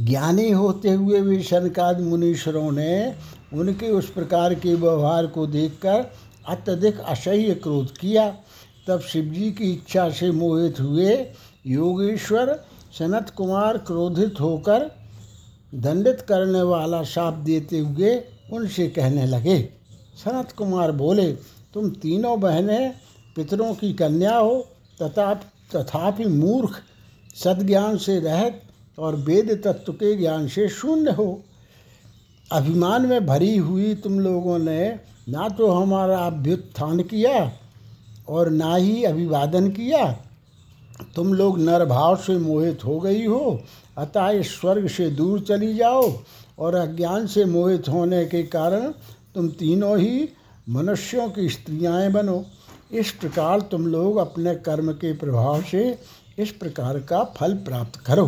ज्ञानी 0.05 0.51
होते 0.51 0.89
हुए 0.89 1.21
भी 1.21 1.43
सनकाद 1.43 2.01
मुनीश्वरों 2.01 2.71
ने 2.71 3.15
उनके 3.53 3.89
उस 3.89 4.09
प्रकार 4.09 4.53
के 4.53 4.75
व्यवहार 4.75 5.27
को 5.27 5.47
देखकर 5.47 6.11
अत्यधिक 6.47 6.99
असह्य 6.99 7.53
क्रोध 7.55 7.97
किया। 7.97 8.29
तब 8.87 8.99
शिवजी 9.01 9.51
की 9.51 9.71
इच्छा 9.73 10.09
से 10.09 10.31
मोहित 10.31 10.79
हुए 10.79 11.13
योगेश्वर 11.67 12.53
सनत 12.99 13.29
कुमार 13.29 13.77
क्रोधित 13.77 14.39
होकर 14.39 14.89
दंडित 15.73 16.21
करने 16.21 16.61
वाला 16.61 17.03
शाप 17.03 17.33
देते 17.45 17.79
हुए 17.79 18.15
उनसे 18.53 18.87
कहने 18.87 19.25
लगे, 19.25 19.59
सनत 20.15 20.51
कुमार 20.51 20.91
बोले, 20.91 21.31
तुम 21.73 21.89
तीनों 21.91 22.39
बहनें 22.39 22.93
पितरों 23.35 23.73
की 23.73 23.93
कन्या 23.93 24.37
हो 24.37 24.55
तथा 25.01 25.33
तथापि 25.75 26.25
मूर्ख, 26.25 26.79
सद्ज्ञान 27.35 27.97
से 27.97 28.19
रहत 28.19 28.61
और 28.97 29.15
वेद 29.15 29.51
तत्व 29.63 29.93
के 29.93 30.15
ज्ञान 30.15 30.47
से 30.47 30.67
शून्य 30.69 31.11
हो। 31.11 31.41
अभिमान 32.51 33.05
में 33.05 33.25
भरी 33.25 33.55
हुई 33.57 33.93
तुम 33.95 34.19
लोगों 34.19 34.57
ने 34.59 34.99
ना 35.27 35.47
तो 35.49 35.71
हमारा 35.71 36.17
अभ्युत्थान 36.17 36.99
किया 37.03 37.51
और 38.29 38.49
ना 38.49 38.75
ही 38.75 39.03
अभिवादन 39.03 39.69
किया। 39.69 40.05
तुम 41.15 41.33
लोग 41.33 41.59
नरभाव 41.59 42.15
से 42.15 42.37
मोहित 42.37 42.85
हो 42.85 42.99
गई 42.99 43.25
हो, 43.25 43.59
अतः 43.97 44.29
इस 44.29 44.59
स्वर्ग 44.59 44.87
से 44.87 45.09
दूर 45.11 45.39
चली 45.39 45.73
जाओ 45.75 46.11
और 46.59 46.75
अज्ञान 46.75 47.27
से 47.27 47.45
मोहित 47.45 47.89
होने 47.89 48.25
के 48.25 48.43
कारण 48.43 48.91
तुम 49.35 49.47
तीनों 49.49 49.97
ही 49.99 50.29
मनुष्यों 50.69 51.29
की 51.29 51.49
स्त्रियाएँ 51.49 52.11
बनो। 52.11 52.43
इस 52.91 53.11
प्रकार 53.11 53.61
तुम 53.61 53.87
लोग 53.87 54.17
अपने 54.17 54.55
कर्म 54.55 54.91
के 54.93 55.13
प्रभाव 55.13 55.61
से 55.61 55.97
इस 56.39 56.51
प्रकार 56.51 56.99
का 56.99 57.23
फल 57.37 57.53
प्राप्त 57.65 57.99
करो। 57.99 58.25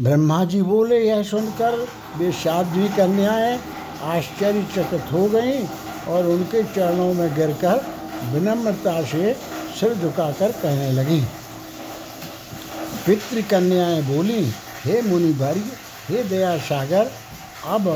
ब्रह्मा 0.00 0.44
जी 0.44 0.62
बोले 0.62 0.98
यह 1.00 1.22
सुनकर 1.22 1.78
वे 2.18 2.30
साध्वी 2.32 2.88
कन्याएँ 2.88 3.58
आश्चर्यचकित 4.04 5.12
हो 5.12 5.26
गईं 5.28 5.66
और 6.08 6.26
उनके 6.26 6.62
चरणों 6.74 7.12
में 7.14 7.34
गिरकर 7.34 7.84
विनम्रता 8.32 9.00
से 9.02 9.32
सिर 9.80 9.94
झुकाकर 9.94 10.52
कहने 10.52 10.90
लगी। 10.92 11.20
पितृकन्याएँ 13.06 14.02
बोली, 14.02 14.42
हे 14.84 15.00
मुनि 15.02 15.32
भारी 15.32 15.64
हे 16.08 16.22
दया 16.24 16.56
सागर 16.58 17.10
अब 17.66 17.88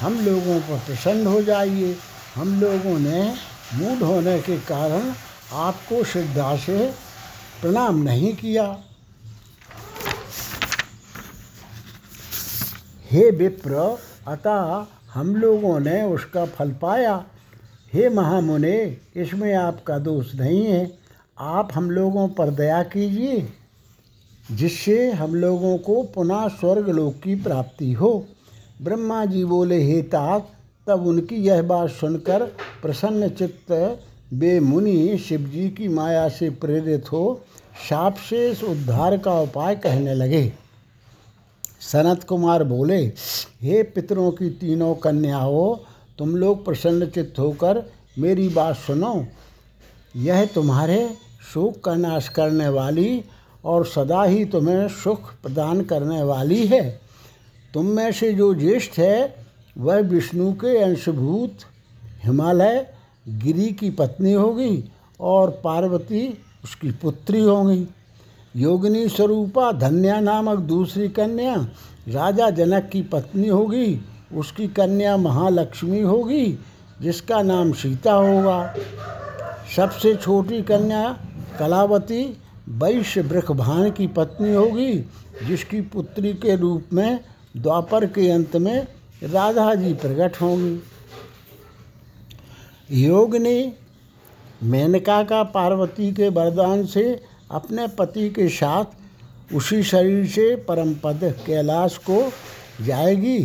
हम 0.00 0.20
लोगों 0.20 0.60
पर 0.60 0.78
प्रसन्न 0.78 1.26
हो 1.26 1.42
जाइए। 1.42 1.96
हम 2.34 2.60
लोगों 2.60 2.98
ने 2.98 3.22
मूड 3.74 4.02
होने 4.02 4.38
के 4.40 4.56
कारण 4.66 5.12
आपको 5.60 6.02
श्रद्धा 6.04 6.56
से 6.56 6.78
प्रणाम 7.60 8.02
नहीं 8.02 8.32
किया। 8.36 8.64
हे 13.10 13.30
विप्र, 13.30 13.98
अतः 14.28 14.86
हम 15.14 15.34
लोगों 15.36 15.78
ने 15.80 16.02
उसका 16.02 16.44
फल 16.44 16.70
पाया। 16.72 17.24
हे 17.94 18.08
महामुने, 18.08 18.96
इसमें 19.16 19.54
आपका 19.54 19.98
दोष 19.98 20.34
नहीं 20.34 20.64
है। 20.64 20.92
आप 21.38 21.68
हम 21.74 21.90
लोगों 21.90 22.28
पर 22.28 22.50
दया 22.50 22.82
कीजिए, 22.82 23.48
जिससे 24.50 25.10
हम 25.12 25.34
लोगों 25.34 25.76
को 25.78 26.02
पुनः 26.02 26.46
स्वर्ग 26.48 26.88
लोक 26.88 27.14
की 27.14 27.34
प्राप्ति 27.34 27.92
हो। 27.92 28.26
ब्रह्मा 28.82 29.24
जी 29.24 29.44
बोले, 29.44 29.82
हे 29.82 30.02
तात 30.02 30.48
तब 30.86 31.06
उनकी 31.06 31.36
यह 31.36 31.62
बात 31.62 31.90
सुनकर 31.90 32.44
प्रसन्न 32.82 33.28
चित्त 33.28 33.72
वे 34.32 34.58
मुनि 34.60 35.18
शिव 35.18 35.40
जी 35.40 35.68
की 35.68 35.88
माया 35.88 36.28
से 36.28 36.50
प्रेरित 36.50 37.12
हो 37.12 37.40
साप 37.88 38.16
से 38.28 38.50
उद्धार 38.66 39.16
का 39.18 39.40
उपाय 39.40 39.74
कहने 39.76 40.14
लगे। 40.14 40.52
सनत 41.80 42.24
कुमार 42.24 42.64
बोले, 42.64 43.12
हे 43.62 43.82
पितरों 43.82 44.30
की 44.30 44.50
तीनों 44.50 44.94
कन्याओं, 44.94 45.76
तुम 46.18 46.36
लोग 46.36 46.64
प्रसन्नचित्त 46.64 47.38
होकर 47.38 47.92
मेरी 48.18 48.48
बात 48.48 48.76
सुनो। 48.76 49.26
यह 50.16 50.44
तुम्हारे 50.44 51.16
शोक 51.54 51.84
का 51.84 51.94
नाश 51.94 52.28
करने 52.28 52.68
वाली 52.68 53.24
और 53.64 53.86
सदा 53.86 54.24
ही 54.24 54.44
तुम्हें 54.44 54.88
सुख 54.88 55.32
प्रदान 55.42 55.80
करने 55.80 56.22
वाली 56.22 56.66
है। 56.66 57.00
तुम 57.74 57.86
में 57.86 58.12
से 58.12 58.32
जो 58.32 58.54
ज्येष्ठ 58.54 58.98
है, 58.98 59.34
वह 59.78 60.00
विष्णु 60.00 60.52
के 60.52 60.78
अंशभूत 60.78 61.58
हिमालय, 62.24 62.86
गिरी 63.28 63.72
की 63.72 63.90
पत्नी 63.90 64.32
होगी 64.32 64.84
और 65.20 65.60
पार्वती 65.64 66.38
उसकी 66.64 66.90
पुत्री 66.90 67.40
होगी। 67.40 67.86
योगिनी 68.56 69.08
स्वरूपा, 69.08 69.72
धन्या 69.72 70.20
नामक 70.20 70.58
दूसरी 70.58 71.08
कन्या, 71.08 71.56
राजा 72.08 72.50
जनक 72.50 72.90
की 72.92 73.02
पत्नी 73.02 73.48
होगी, 73.48 74.00
उसकी 74.34 74.68
कन्या 74.68 75.16
महालक्ष्मी 75.16 76.00
होगी, 76.00 76.58
जिसका 77.02 77.42
नाम 77.42 77.72
सीता 77.72 78.12
होगा। 78.12 78.74
सबसे 79.76 80.14
छोटी 80.14 80.62
कन्या 80.62 81.18
कलावती, 81.58 82.36
वैश्य 82.68 83.20
वृखभान 83.20 83.90
की 83.90 84.06
पत्नी 84.06 84.54
होगी, 84.54 84.94
जिसकी 85.46 85.80
पुत्री 85.80 86.32
के 86.32 86.56
रूप 86.56 86.84
में 86.92 87.20
द्वापर 87.56 88.06
के 88.06 88.30
अंत 88.30 88.56
में 88.56 88.86
राधा 89.22 89.74
जी 89.74 89.94
प्रकट 89.94 90.40
होंगी। 90.40 90.80
योग 93.04 93.36
ने 93.36 93.72
मेनका 94.62 95.22
का 95.22 95.42
पार्वती 95.42 96.12
के 96.12 96.28
वरदान 96.28 96.86
से 96.86 97.29
अपने 97.50 97.86
पति 97.88 98.30
के 98.30 98.48
साथ 98.48 99.54
उसी 99.54 99.82
शरीर 99.82 100.26
से 100.26 100.56
परम 100.56 100.94
पद 100.94 101.20
कैलाश 101.46 101.96
को 102.10 102.32
जाएगी 102.84 103.38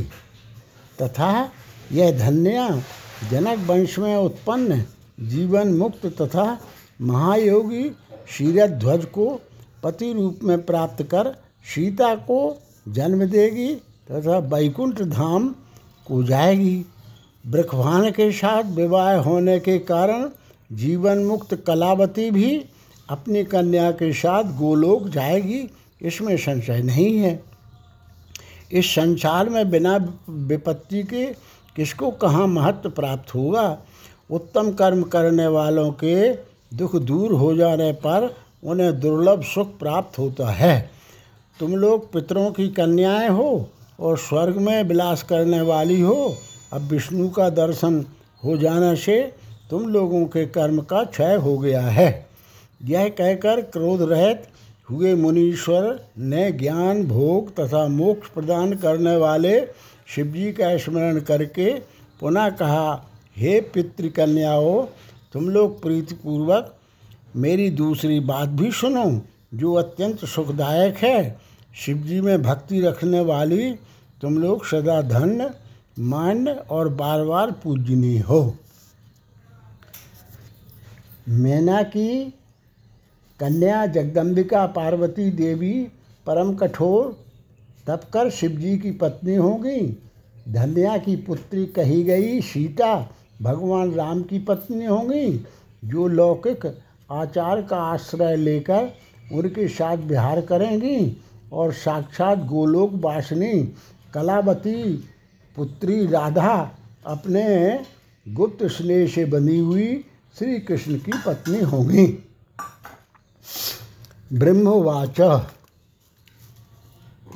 तथा 1.02 1.52
यह 1.92 2.20
धन्या 2.20 2.70
जनक 3.32 3.68
वंश 3.68 4.00
में 4.00 4.16
उत्पन्न 4.16 4.84
जीवन 5.20 5.74
मुक्त 5.74 6.06
तथा 6.22 6.60
महायोगी 7.02 7.90
शीरध्वज 8.30 9.06
को 9.06 9.42
पति 9.84 10.14
रूप 10.14 10.40
में 10.44 10.62
प्राप्त 10.66 11.04
कर 11.04 11.32
सीता 11.66 12.16
को 12.16 12.40
जन्म 12.88 13.26
देगी 13.26 13.76
तथा 14.12 14.38
वैकुंठ 14.38 15.02
धाम 15.02 15.56
को 16.06 16.24
जाएगी। 16.24 16.86
ब्रखवान 17.48 18.12
के 18.12 18.32
साथ 18.32 18.64
विवाह 18.64 19.16
होने 19.16 19.60
के 19.60 19.80
कारण 19.80 20.30
जीवन 20.72 21.18
मुक्त 21.18 21.56
कलावती 21.68 22.32
भी 22.32 22.66
अपनी 23.10 23.44
कन्या 23.44 23.92
के 23.92 24.14
साथ 24.14 24.44
गोलोक 24.44 25.10
जाएगी, 25.10 25.70
इसमें 26.02 26.38
संशय 26.38 26.82
नहीं 26.82 27.18
है। 27.18 27.44
इस 28.72 28.86
संसार 28.86 29.50
में 29.50 29.70
बिना 29.70 30.16
विपत्ति 30.30 31.04
के 31.04 31.26
किसको 31.76 32.12
कहाँ 32.12 32.48
महत्व 32.48 32.90
प्राप्त 32.90 33.36
होगा? 33.36 33.78
उत्तम 34.32 34.72
कर्म 34.72 35.04
करने 35.04 35.48
वालों 35.48 35.92
के 35.92 36.34
दुख 36.76 36.96
दूर 36.96 37.34
हो 37.34 37.56
जाने 37.56 37.92
पर 37.92 38.36
उन्हें 38.64 39.00
दुर्लभ 39.00 39.44
सुख 39.44 39.78
प्राप्त 39.80 40.20
होता 40.20 40.52
है। 40.52 40.92
तुम 41.60 41.76
लोग 41.76 42.12
पितरों 42.12 42.52
की 42.52 42.68
कन्याएँ 42.68 43.30
हो 43.30 43.70
और 44.00 44.18
स्वर्ग 44.18 44.58
में 44.58 44.84
विलास 44.84 45.24
करने 45.24 45.62
वाली 45.62 46.02
हो। 46.02 46.36
अब 46.74 46.82
विष्णु 46.82 47.30
का 47.30 47.50
दर्शन 47.50 48.06
हो 48.46 48.58
जाने 48.58 48.96
से 48.96 49.34
तुम 49.70 49.90
लोगों 49.90 50.26
के 50.26 50.46
कर्म 50.46 50.82
का 50.82 51.04
क्षय 51.04 51.36
हो 51.36 51.58
गया 51.58 51.82
है। 51.82 52.28
यह 52.84 53.10
कहकर 53.10 53.62
क्रोध 53.62 54.02
रहित 54.02 54.48
हुए 54.90 55.14
मुनीश्वर 55.16 56.06
ने 56.18 56.52
ज्ञान, 56.52 57.04
भोग 57.04 57.56
तथा 57.56 57.88
मोक्ष 57.88 58.30
प्रदान 58.30 58.74
करने 58.76 59.16
वाले 59.16 59.60
शिवजी 60.08 60.52
का 60.52 60.78
स्मरण 60.78 61.20
करके 61.20 61.74
पुनः 62.20 62.50
कहा, 62.50 63.10
हे 63.38 63.62
पितृकन्याओं, 63.62 64.86
तुम 65.34 65.50
लोग 65.50 65.82
प्रीतिपूर्वक 65.82 66.76
मेरी 67.36 67.70
दूसरी 67.70 68.20
बात 68.20 68.50
भी 68.50 68.72
सुनो, 68.72 69.22
जो 69.54 69.74
अत्यंत 69.74 70.26
सुखदायक 70.26 70.98
है। 70.98 71.40
शिवजी 71.76 72.22
में 72.22 72.44
भक्ति 72.44 72.82
रखने 72.82 73.20
वाली 73.20 73.72
तुम 74.22 74.38
लोग 74.38 74.66
सदा 74.66 75.02
धन्य, 75.02 75.52
मान्य 76.00 76.52
और 76.52 76.90
बार 76.90 77.24
बार 77.24 77.52
पूजनीय 77.52 78.20
हो। 78.20 78.56
मैना 81.30 81.82
की 81.84 82.34
कन्या 83.40 83.86
जगदम्बिका 83.86 84.66
पार्वती 84.66 85.30
देवी 85.32 85.88
परम 86.26 86.54
कठोर 86.56 87.18
तप 87.88 88.02
कर 88.14 88.30
शिवजी 88.30 88.78
की 88.78 88.92
पत्नी 88.92 89.36
होगी 89.36 90.00
धन्या 90.50 90.98
की 90.98 91.16
पुत्री 91.16 91.66
कही 91.66 92.04
गई 92.04 92.42
सीता, 92.42 93.12
भगवान 93.42 93.92
राम 93.92 94.22
की 94.22 94.40
पत्नी 94.40 94.86
होंगी 94.86 95.46
जो 95.86 96.08
लौकिक 96.08 96.66
आचार 97.12 97.62
का 97.62 97.78
आश्रय 97.78 98.36
लेकर 98.36 98.90
उनके 99.34 99.68
साथ 99.68 99.98
विहार 99.98 100.42
करेंगी 100.42 101.18
और 101.54 101.74
साक्षात 101.74 102.38
गोलोक 102.38 102.92
वासिनी, 102.94 103.74
कलावती 104.14 104.94
पुत्री 105.56 106.06
राधा 106.08 106.72
अपने 107.06 107.80
गुप्त 108.34 108.66
स्नेह 108.66 109.08
से 109.08 109.26
बनी 109.26 109.60
हुई 109.60 110.06
श्री 110.40 110.60
कृष्ण 110.60 110.96
की 110.96 111.12
पत्नी 111.26 111.60
होंगी 111.60 112.06
ब्रह्मवाच। 114.34 115.50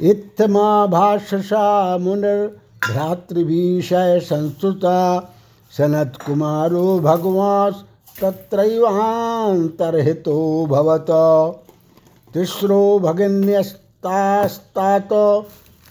इत्थमा 0.02 0.86
भाषसा 0.86 1.98
मुनिर्भ्रातृभीषय 1.98 4.20
संस्तुता 4.20 5.32
सनत्कुमारो 5.78 7.00
भगवान् 7.00 7.74
तत्रैवान्तर्हितो 8.22 10.66
भवत। 10.66 11.08
तिस्रो 12.34 13.00
भगिन्यस्तास्तात 13.00 15.10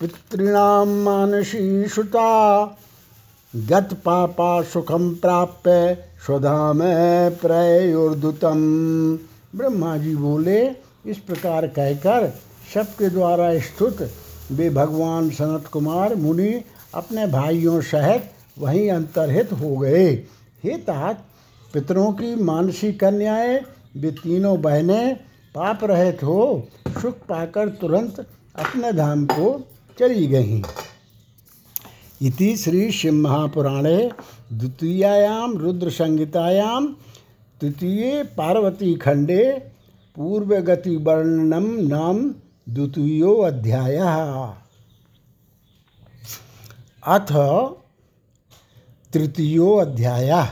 पितॄणां 0.00 0.86
मानसी 0.86 1.88
सुता। 1.88 2.76
सुखम 4.64 5.14
प्राप्य 5.14 6.04
स्वधाम 6.26 6.78
प्रयोर्दुतम 7.42 8.58
ब्रह्मा 9.54 9.96
जी 9.96 10.16
बोले 10.16 10.87
इस 11.08 11.18
प्रकार 11.18 11.66
कहकर 11.66 12.28
सबके 12.74 13.08
द्वारा 13.10 13.58
स्तुत 13.58 14.10
वे 14.52 14.70
भगवान 14.70 15.30
सनत 15.30 15.66
कुमार 15.66 16.14
मुनि 16.14 16.52
अपने 16.94 17.26
भाइयों 17.26 17.80
सहित 17.80 18.30
वहीं 18.58 18.90
अंतर्हित 18.90 19.52
हो 19.52 19.76
गए। 19.76 20.06
हे 20.64 20.76
तात, 20.76 21.24
पितरों 21.74 22.12
की 22.12 22.34
मानसी 22.34 22.92
कन्याएँ, 22.92 23.60
वे 23.96 24.10
तीनों 24.10 24.60
बहनें 24.62 25.16
पाप 25.54 25.84
रहित 25.84 26.22
हो, 26.22 26.68
सुख 27.02 27.14
पाकर 27.28 27.68
तुरंत 27.68 28.18
अपने 28.58 28.92
धाम 28.92 29.24
को 29.26 29.48
चली 29.98 30.26
गईं। 30.26 30.62
इति 32.22 32.56
श्री 32.56 32.90
शिव 32.90 33.12
महापुराणे 33.12 34.10
द्वितीयायाम 34.52 35.56
रुद्र 35.58 35.90
संहितायाम 35.90 36.86
तृतीय 37.60 38.22
पार्वती 38.36 38.94
खंडे 38.94 39.44
पूर्वगति 40.18 40.96
वर्णनम 40.96 41.88
नाम 41.88 42.34
द्वितीयो 42.68 43.34
अध्याय। 43.34 43.96
अथ 47.06 47.32
तृतीयो 49.12 49.74
अध्याय। 49.76 50.46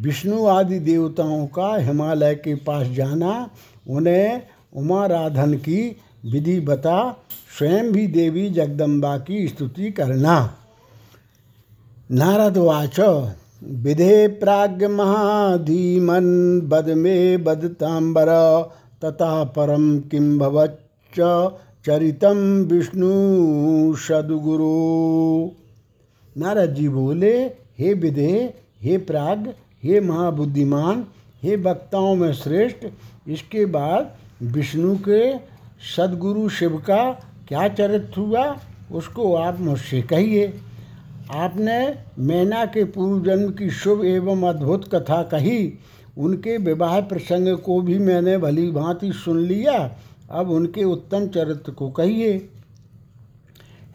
विष्णु 0.00 0.46
आदि 0.46 0.78
देवताओं 0.78 1.46
का 1.46 1.76
हिमालय 1.76 2.34
के 2.34 2.54
पास 2.54 2.86
जाना, 2.86 3.50
उन्हें 3.88 4.42
उमाराधन 4.76 5.54
की 5.54 5.96
विधि 6.32 6.60
बता, 6.60 7.24
स्वयं 7.58 7.92
भी 7.92 8.06
देवी 8.06 8.50
जगदम्बा 8.50 9.18
की 9.18 9.48
स्तुति 9.48 9.90
करना। 9.90 10.56
नारदवाच 12.10 13.00
विधे 13.64 14.28
प्राज्ञ 14.28 14.86
महाधीमन 14.86 16.60
बद 16.60 16.88
मे 16.88 17.36
बदतांबर 17.36 18.26
तथा 19.04 19.44
परम 19.44 19.98
किं 20.00 20.38
भवच्च 20.38 21.20
चरितम 21.86 22.38
विष्णु 22.72 23.12
सदगुरु। 23.96 25.50
नारद 26.40 26.74
जी 26.74 26.88
बोले, 26.88 27.38
हे 27.78 27.94
विधे 27.94 28.54
हे 28.82 28.98
प्राग, 28.98 29.54
हे 29.82 30.00
महाबुद्धिमान, 30.00 31.06
हे 31.42 31.56
वक्ताओं 31.56 32.14
में 32.16 32.32
श्रेष्ठ, 32.32 32.86
इसके 33.28 33.64
बाद 33.66 34.16
विष्णु 34.42 34.96
के 34.98 35.38
सदगुरु 35.96 36.48
शिव 36.48 36.76
का 36.76 37.12
क्या 37.48 37.68
चरित्र 37.68 38.20
हुआ, 38.20 38.56
उसको 38.92 39.34
आप 39.34 39.60
मुझसे 39.60 40.02
कहिए। 40.02 40.60
आपने 41.30 41.98
मैना 42.18 42.64
के 42.64 42.84
पूर्व 42.84 43.24
जन्म 43.24 43.50
की 43.50 43.70
शुभ 43.70 44.04
एवं 44.04 44.42
अद्भुत 44.42 44.94
कथा 44.94 45.22
कही 45.22 45.72
उनके 46.20 46.56
विवाह 46.56 47.00
प्रसंग 47.00 47.56
को 47.58 47.80
भी 47.80 47.98
मैंने 47.98 48.38
भली 48.38 48.70
भांति 48.70 49.12
सुन 49.12 49.40
लिया। 49.40 49.96
अब 50.30 50.50
उनके 50.50 50.84
उत्तम 50.84 51.26
चरित्र 51.28 51.72
को 51.72 51.90
कहिए। 51.90 52.48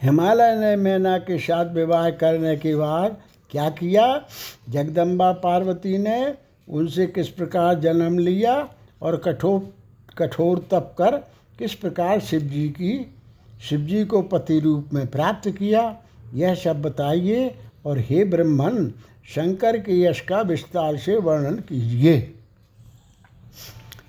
हिमालय 0.03 0.55
ने 0.55 0.75
मैना 0.75 1.17
के 1.17 1.37
साथ 1.39 1.73
विवाह 1.73 2.09
करने 2.09 2.55
के 2.57 2.75
बाद 2.75 3.17
क्या 3.51 3.69
किया? 3.69 4.25
जगदम्बा 4.69 5.31
पार्वती 5.31 5.97
ने 5.97 6.33
उनसे 6.69 7.07
किस 7.07 7.29
प्रकार 7.29 7.79
जन्म 7.79 8.17
लिया 8.17 8.69
और 9.01 9.17
कठोर 9.17 9.73
कठोर 10.17 10.59
तप 10.71 10.95
कर 10.97 11.17
किस 11.59 11.73
प्रकार 11.73 12.19
शिव 12.19 12.41
जी 12.41 12.69
की 12.69 13.15
शिव 13.61 13.79
जी 13.79 14.05
को 14.05 14.21
पति 14.21 14.59
रूप 14.59 14.89
में 14.93 15.07
प्राप्त 15.07 15.49
किया? 15.49 15.97
यह 16.33 16.55
सब 16.55 16.81
बताइए। 16.81 17.55
और 17.85 17.99
हे 17.99 18.23
ब्रह्मन 18.23 18.91
शंकर 19.29 19.77
के 19.77 20.01
यश 20.01 20.19
का 20.19 20.41
विस्तार 20.41 20.97
से 20.97 21.17
वर्णन 21.17 21.55
कीजिए। 21.55 22.33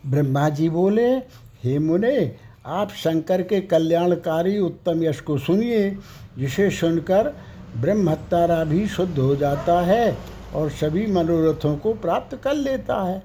ब्रह्मा 0.07 0.49
जी 0.49 0.69
बोले, 0.69 1.07
हे 1.65 1.79
मुने, 1.79 2.37
आप 2.67 2.91
शंकर 2.91 3.43
के 3.43 3.61
कल्याणकारी 3.61 4.59
उत्तम 4.59 5.03
यश 5.03 5.21
को 5.21 5.39
सुनिए, 5.39 5.91
जिसे 6.39 6.71
सुनकर 6.71 7.35
ब्रह्मत्तारा 7.77 8.65
भी 8.65 8.87
शुद्ध 8.89 9.19
हो 9.19 9.37
जाता 9.37 9.81
है 9.81 10.17
और 10.55 10.71
सभी 10.71 11.07
मनोरथों 11.07 11.77
को 11.77 11.95
प्राप्त 11.95 12.37
कर 12.37 12.55
लेता 12.55 13.03
है। 13.03 13.23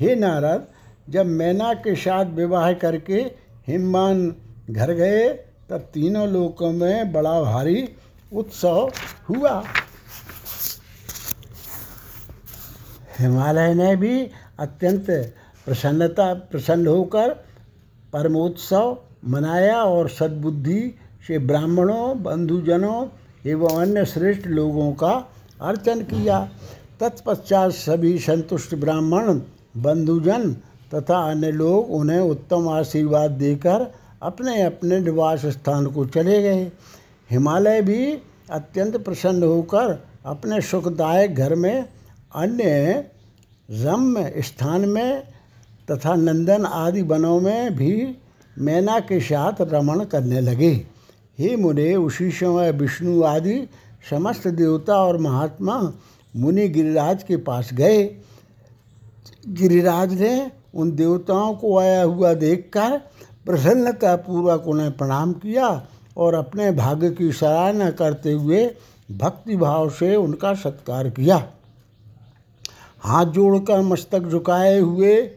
हे 0.00 0.14
नारद, 0.14 0.66
जब 1.10 1.26
मैना 1.26 1.74
के 1.74 1.94
साथ 1.94 2.24
विवाह 2.24 2.72
करके 2.72 3.20
हिममान 3.66 4.34
घर 4.70 4.92
गए, 4.92 5.28
तब 5.70 5.88
तीनों 5.94 6.28
लोकों 6.28 6.72
में 6.72 7.12
बड़ा 7.12 7.40
भारी 7.42 7.88
उत्सव 8.32 8.92
हुआ। 9.28 9.62
हिमालय 13.18 13.74
ने 13.74 13.94
भी 13.96 14.30
अत्यंत 14.58 15.06
प्रसन्नता, 15.66 16.34
प्रसन्न 16.34 16.86
होकर 16.86 17.28
परमोत्सव 18.12 18.96
मनाया 19.24 19.76
और 19.76 20.08
सद्बुद्धि 20.08 20.94
से 21.26 21.38
ब्राह्मणों, 21.38 22.22
बंधुजनों 22.22 23.06
एवं 23.46 23.80
अन्य 23.82 24.04
श्रेष्ठ 24.04 24.46
लोगों 24.46 24.92
का 24.92 25.12
अर्चन 25.60 26.00
किया। 26.02 26.38
तत्पश्चात 27.00 27.70
सभी 27.70 28.18
संतुष्ट 28.18 28.74
ब्राह्मण, 28.74 29.40
बंधुजन 29.76 30.52
तथा 30.94 31.18
अन्य 31.30 31.50
लोग 31.50 31.90
उन्हें 31.90 32.20
उत्तम 32.20 32.68
आशीर्वाद 32.68 33.30
देकर 33.30 33.92
अपने 34.22 34.62
अपने 34.62 34.98
निवास 35.00 35.46
स्थान 35.46 35.86
को 35.86 36.04
चले 36.06 36.42
गए। 36.42 36.70
हिमालय 37.30 37.82
भी 37.82 38.04
अत्यंत 38.50 38.96
प्रसन्न 38.96 39.42
होकर 39.42 40.02
अपने 40.26 40.60
सुखदायक 40.60 41.34
घर 41.34 41.54
में 41.54 41.84
अन्य 42.34 43.10
रम्य 43.70 44.42
स्थान 44.42 44.88
में 44.88 45.22
तथा 45.90 46.14
नंदन 46.14 46.64
आदि 46.64 47.02
वनों 47.02 47.40
में 47.40 47.76
भी 47.76 48.16
मैना 48.58 48.98
के 49.00 49.20
साथ 49.20 49.60
रमण 49.62 50.04
करने 50.04 50.40
लगे। 50.40 50.72
हे 51.38 51.56
मुने, 51.56 51.94
उसी 51.96 52.30
समय 52.30 52.72
विष्णु 52.72 53.22
आदि 53.22 53.68
समस्त 54.10 54.48
देवता 54.48 54.96
और 54.96 55.18
महात्मा 55.18 55.92
मुनि 56.36 56.68
गिरिराज 56.68 57.22
के 57.22 57.36
पास 57.36 57.70
गए। 57.72 58.02
गिरिराज 59.48 60.12
ने 60.20 60.50
उन 60.74 60.90
देवताओं 60.96 61.54
को 61.54 61.78
आया 61.78 62.02
हुआ 62.02 62.34
देखकर 62.34 62.98
प्रसन्नता 63.46 64.16
पूर्वक 64.16 64.66
उन्हें 64.66 64.92
प्रणाम 64.96 65.32
किया 65.32 65.68
और 66.16 66.34
अपने 66.34 66.70
भाग्य 66.70 67.10
की 67.10 67.32
सराहना 67.32 67.90
करते 67.90 68.32
हुए 68.32 68.74
भक्ति 69.10 69.56
भाव 69.56 69.90
से 69.90 70.14
उनका 70.16 70.54
सत्कार 70.54 71.08
किया। 71.08 71.38
हाथ 73.02 73.26
जोड़कर 73.26 73.80
मस्तक 73.80 74.22
झुकाए 74.22 74.78
हुए 74.78 75.30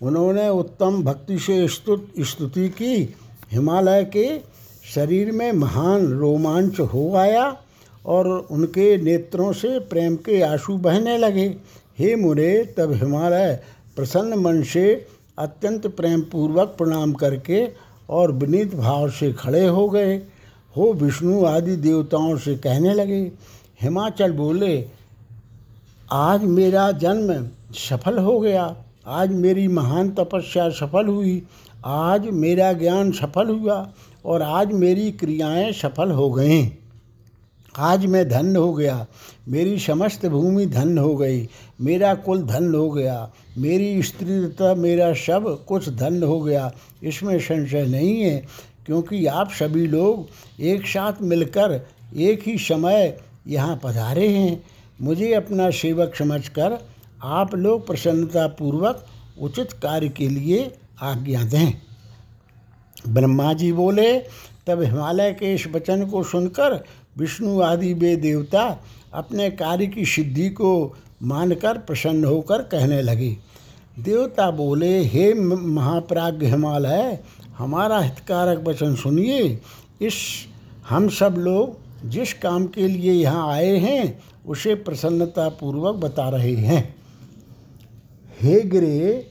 उन्होंने 0.00 0.48
उत्तम 0.48 1.02
भक्ति 1.04 1.38
से 1.38 1.66
स्तुत, 1.68 2.12
स्तुति 2.20 2.68
की। 2.68 2.94
हिमालय 3.52 4.04
के 4.04 4.26
शरीर 4.94 5.32
में 5.32 5.52
महान 5.52 6.06
रोमांच 6.06 6.80
हो 6.80 7.14
आया 7.16 7.44
और 8.06 8.28
उनके 8.50 8.96
नेत्रों 8.96 9.52
से 9.52 9.78
प्रेम 9.80 10.16
के 10.16 10.40
आँसू 10.42 10.76
बहने 10.78 11.16
लगे। 11.18 11.46
हे 11.98 12.14
मुरे 12.16 12.74
तब 12.78 12.92
हिमालय 12.92 13.60
प्रसन्न 13.96 14.38
मन 14.38 14.62
से 14.62 15.06
अत्यंत 15.38 15.86
प्रेम 15.86 16.20
पूर्वक 16.22 16.74
प्रणाम 16.78 17.12
करके 17.12 17.66
और 18.10 18.32
विनीत 18.32 18.74
भाव 18.74 19.10
से 19.10 19.32
खड़े 19.32 19.66
हो 19.66 19.88
गए। 19.88 20.16
हो 20.76 20.92
विष्णु 20.92 21.44
आदि 21.44 21.76
देवताओं 21.76 22.36
से 22.36 22.54
कहने 22.56 22.94
लगे, 22.94 23.20
हिमाचल 23.82 24.32
बोले 24.32 24.76
आज 26.12 26.44
मेरा 26.44 26.92
जन्म 26.92 27.48
सफल 27.74 28.18
हो 28.18 28.40
गया। 28.40 28.76
आज 29.06 29.30
मेरी 29.30 29.68
महान 29.68 30.10
तपस्या 30.10 30.68
सफल 30.70 31.06
हुई। 31.06 31.42
आज 31.84 32.26
मेरा 32.26 32.72
ज्ञान 32.72 33.12
सफल 33.12 33.48
हुआ 33.48 33.92
और 34.24 34.42
आज 34.42 34.72
मेरी 34.72 35.12
क्रियाएँ 35.12 35.72
सफल 35.72 36.10
हो 36.10 36.30
गईं। 36.30 36.70
आज 37.78 38.06
मैं 38.06 38.28
धन्य 38.28 38.58
हो 38.58 38.74
गया। 38.74 39.06
मेरी 39.48 39.78
समस्त 39.78 40.26
भूमि 40.26 40.66
धन्य 40.66 41.00
हो 41.00 41.16
गई। 41.16 41.48
मेरा 41.80 42.14
कुल 42.14 42.42
धन्य 42.42 42.76
हो 42.76 42.90
गया। 42.90 43.32
मेरी 43.58 44.02
स्त्री 44.02 44.48
तथा 44.48 44.74
मेरा 44.74 45.12
सब 45.12 45.64
कुछ 45.68 45.88
धन्य 45.88 46.26
हो 46.26 46.40
गया। 46.40 46.72
इसमें 47.02 47.38
संशय 47.38 47.86
नहीं 47.86 48.20
है, 48.20 48.46
क्योंकि 48.86 49.26
आप 49.26 49.50
सभी 49.50 49.86
लोग 49.86 50.26
एक 50.60 50.86
साथ 50.86 51.12
मिलकर 51.22 51.86
एक 52.16 52.40
ही 52.46 52.58
समय 52.58 53.18
यहाँ 53.46 53.80
पधारे 53.84 54.28
हैं। 54.28 54.62
मुझे 55.02 55.34
अपना 55.34 55.70
सेवक 55.70 56.14
समझकर 56.14 56.78
आप 57.22 57.54
लोग 57.54 57.86
प्रसन्नतापूर्वक 57.86 59.06
उचित 59.40 59.72
कार्य 59.72 60.08
के 60.08 60.28
लिए 60.28 60.74
आज्ञा 61.02 61.44
दें। 61.44 61.72
ब्रह्मा 63.08 63.52
जी 63.52 63.72
बोले, 63.72 64.18
तब 64.66 64.82
हिमालय 64.82 65.32
के 65.32 65.54
इस 65.54 65.66
वचन 65.66 66.06
को 66.06 66.22
सुनकर 66.22 66.84
विष्णु 67.18 67.60
आदि 67.60 67.94
वे 67.94 68.16
देवता 68.16 68.80
अपने 69.14 69.50
कार्य 69.50 69.86
की 69.86 70.04
सिद्धि 70.04 70.48
को 70.48 70.96
मानकर 71.22 71.78
प्रसन्न 71.78 72.24
होकर 72.24 72.62
कहने 72.62 73.02
लगे। 73.02 73.36
देवता 73.98 74.50
बोले, 74.50 75.04
हे 75.04 75.34
महाप्राज्ञ 75.34 76.46
हिमालय, 76.46 77.18
हमारा 77.58 77.98
हितकारक 77.98 78.58
वचन 78.58 78.94
सुनिए। 78.94 79.60
इस 80.02 80.14
हम 80.88 81.08
सब 81.08 81.34
लोग 81.38 81.78
जिस 82.10 82.32
काम 82.34 82.66
के 82.66 82.88
लिए 82.88 83.12
यहाँ 83.12 83.52
आए 83.52 83.76
हैं 83.76 84.29
उसे 84.46 84.74
प्रसन्नतापूर्वक 84.74 85.94
बता 85.94 86.28
रहे 86.28 86.54
हैं। 86.54 86.94
हे 88.40 88.60
गिरे, 88.60 89.26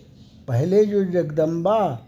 पहले 0.47 0.85
जो 0.85 1.03
जगदम्बा, 1.05 1.99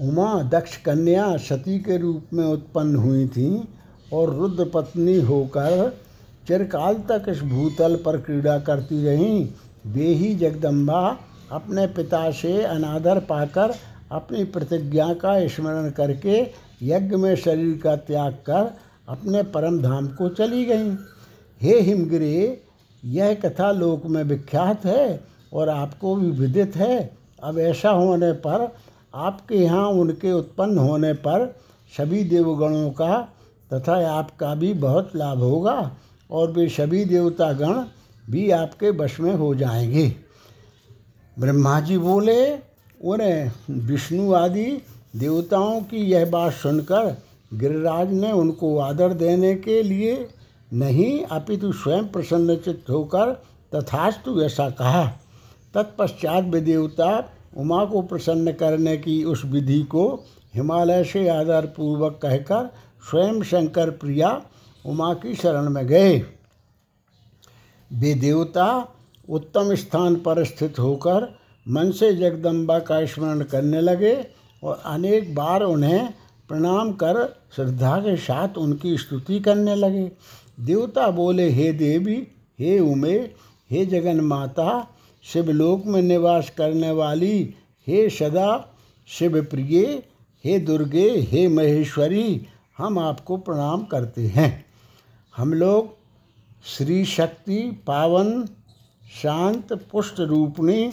उमा, 0.00 0.42
दक्ष 0.42 0.76
कन्या 0.76 1.36
सती 1.36 1.78
के 1.78 1.96
रूप 1.98 2.22
में 2.32 2.44
उत्पन्न 2.44 2.96
हुई 2.96 3.28
थी 3.28 3.68
और 4.12 4.34
रुद्र 4.34 4.64
पत्नी 4.64 5.20
होकर 5.20 5.98
चिरकाल 6.48 6.94
तक 6.94 7.24
इस 7.28 7.42
भूतल 7.42 7.96
पर 7.96 8.20
क्रीड़ा 8.20 8.58
करती 8.58 9.04
रहीं, 9.04 9.48
वे 9.86 10.06
ही 10.06 10.34
जगदम्बा 10.34 11.18
अपने 11.52 11.86
पिता 11.86 12.30
से 12.30 12.62
अनादर 12.62 13.18
पाकर 13.18 13.74
अपनी 14.12 14.44
प्रतिज्ञा 14.44 15.14
का 15.14 15.46
स्मरण 15.48 15.90
करके 15.90 16.46
यज्ञ 16.82 17.16
में 17.16 17.36
शरीर 17.36 17.80
का 17.84 17.96
त्याग 17.96 18.32
कर 18.32 18.76
अपने 19.08 19.42
परम 19.42 19.82
धाम 19.82 20.08
को 20.08 20.28
चली 20.28 20.64
गईं। 20.64 20.96
हे 21.62 21.80
हिमगिरी, 21.80 22.58
यह 23.04 23.34
कथा 23.34 23.70
लोक 23.72 24.06
में 24.06 24.22
विख्यात 24.24 24.84
है 24.86 25.20
और 25.52 25.68
आपको 25.68 26.14
भी 26.16 26.30
विदित 26.30 26.76
है। 26.76 27.16
अब 27.42 27.58
ऐसा 27.58 27.90
होने 27.90 28.32
पर, 28.32 28.74
आपके 29.14 29.54
यहाँ 29.54 29.86
उनके 29.88 30.32
उत्पन्न 30.32 30.78
होने 30.78 31.12
पर 31.12 31.56
सभी 31.96 32.24
देवगणों 32.24 32.90
का 32.90 33.28
तथा 33.72 34.10
आपका 34.10 34.54
भी 34.54 34.72
बहुत 34.74 35.16
लाभ 35.16 35.38
होगा 35.38 35.96
और 36.30 36.52
वे 36.52 36.68
सभी 36.68 37.04
देवता 37.04 37.52
गण 37.52 37.84
भी 38.30 38.50
आपके 38.50 38.90
वश 38.90 39.20
में 39.20 39.34
हो 39.34 39.54
जाएँगे। 39.54 40.14
ब्रह्मा 41.38 41.80
जी 41.80 41.98
बोले, 41.98 42.56
उन्हें 43.04 43.50
विष्णु 43.70 44.32
आदि 44.32 44.82
देवताओं 45.16 45.80
की 45.80 45.96
यह 45.96 46.30
बात 46.30 46.52
सुनकर 46.52 47.16
गिरिराज 47.54 48.12
ने 48.12 48.32
उनको 48.32 48.78
आदर 48.78 49.12
देने 49.12 49.54
के 49.54 49.82
लिए 49.82 50.28
नहीं, 50.72 51.24
अपितु 51.24 51.72
स्वयं 51.72 52.06
प्रसन्नचित 52.08 52.84
होकर 52.90 53.32
तथास्तु 53.74 54.42
ऐसा 54.42 54.70
कहा। 54.70 55.04
तत्पश्चात 55.74 56.44
वे 56.44 56.60
देवता 56.60 57.08
उमा 57.56 57.84
को 57.84 58.02
प्रसन्न 58.02 58.52
करने 58.52 58.96
की 58.96 59.24
उस 59.24 59.44
विधि 59.44 59.82
को 59.82 60.04
हिमालय 60.54 61.04
से 61.04 61.28
आदरपूर्वक 61.28 62.18
कहकर 62.22 62.70
स्वयं 63.10 63.42
शंकर 63.42 63.90
प्रिया 63.90 64.42
उमा 64.86 65.12
की 65.14 65.34
शरण 65.34 65.70
में 65.70 65.86
गए। 65.86 66.18
वे 67.90 68.14
देवता 68.14 68.88
उत्तम 69.28 69.74
स्थान 69.74 70.16
पर 70.16 70.44
स्थित 70.44 70.78
होकर 70.78 71.38
मन 71.66 71.90
से 71.90 72.14
जगदम्बा 72.14 72.78
का 72.78 73.04
स्मरण 73.06 73.42
करने 73.42 73.80
लगे 73.80 74.14
और 74.62 74.82
अनेक 74.84 75.34
बार 75.34 75.62
उन्हें 75.62 76.12
प्रणाम 76.48 76.92
कर 76.92 77.24
श्रद्धा 77.56 77.96
के 77.98 78.16
साथ 78.16 78.58
उनकी 78.58 78.96
स्तुति 78.98 79.40
करने 79.40 79.74
लगे। 79.74 80.10
देवता 80.60 81.10
बोले, 81.10 81.50
हे 81.50 81.72
देवी, 81.72 82.28
हे 82.60 82.80
उमे, 82.80 83.30
हे 83.70 83.86
जगन 83.86 84.20
माता 84.20 84.88
शिवलोक 85.22 85.86
में 85.86 86.02
निवास 86.02 86.50
करने 86.50 86.90
वाली, 86.90 87.54
हे 87.86 88.10
सदा 88.10 88.68
शिव 89.06 89.42
प्रिय 89.44 90.02
हे 90.44 90.58
दुर्गे, 90.58 91.10
हे 91.10 91.48
महेश्वरी, 91.48 92.46
हम 92.78 92.98
आपको 92.98 93.36
प्रणाम 93.36 93.84
करते 93.84 94.26
हैं। 94.26 94.66
हम 95.36 95.52
लोग 95.52 95.96
श्री 96.64 97.04
शक्ति, 97.04 97.82
पावन, 97.86 98.46
शांत, 99.22 99.72
पुष्ट 99.72 100.20
रूपणी, 100.20 100.92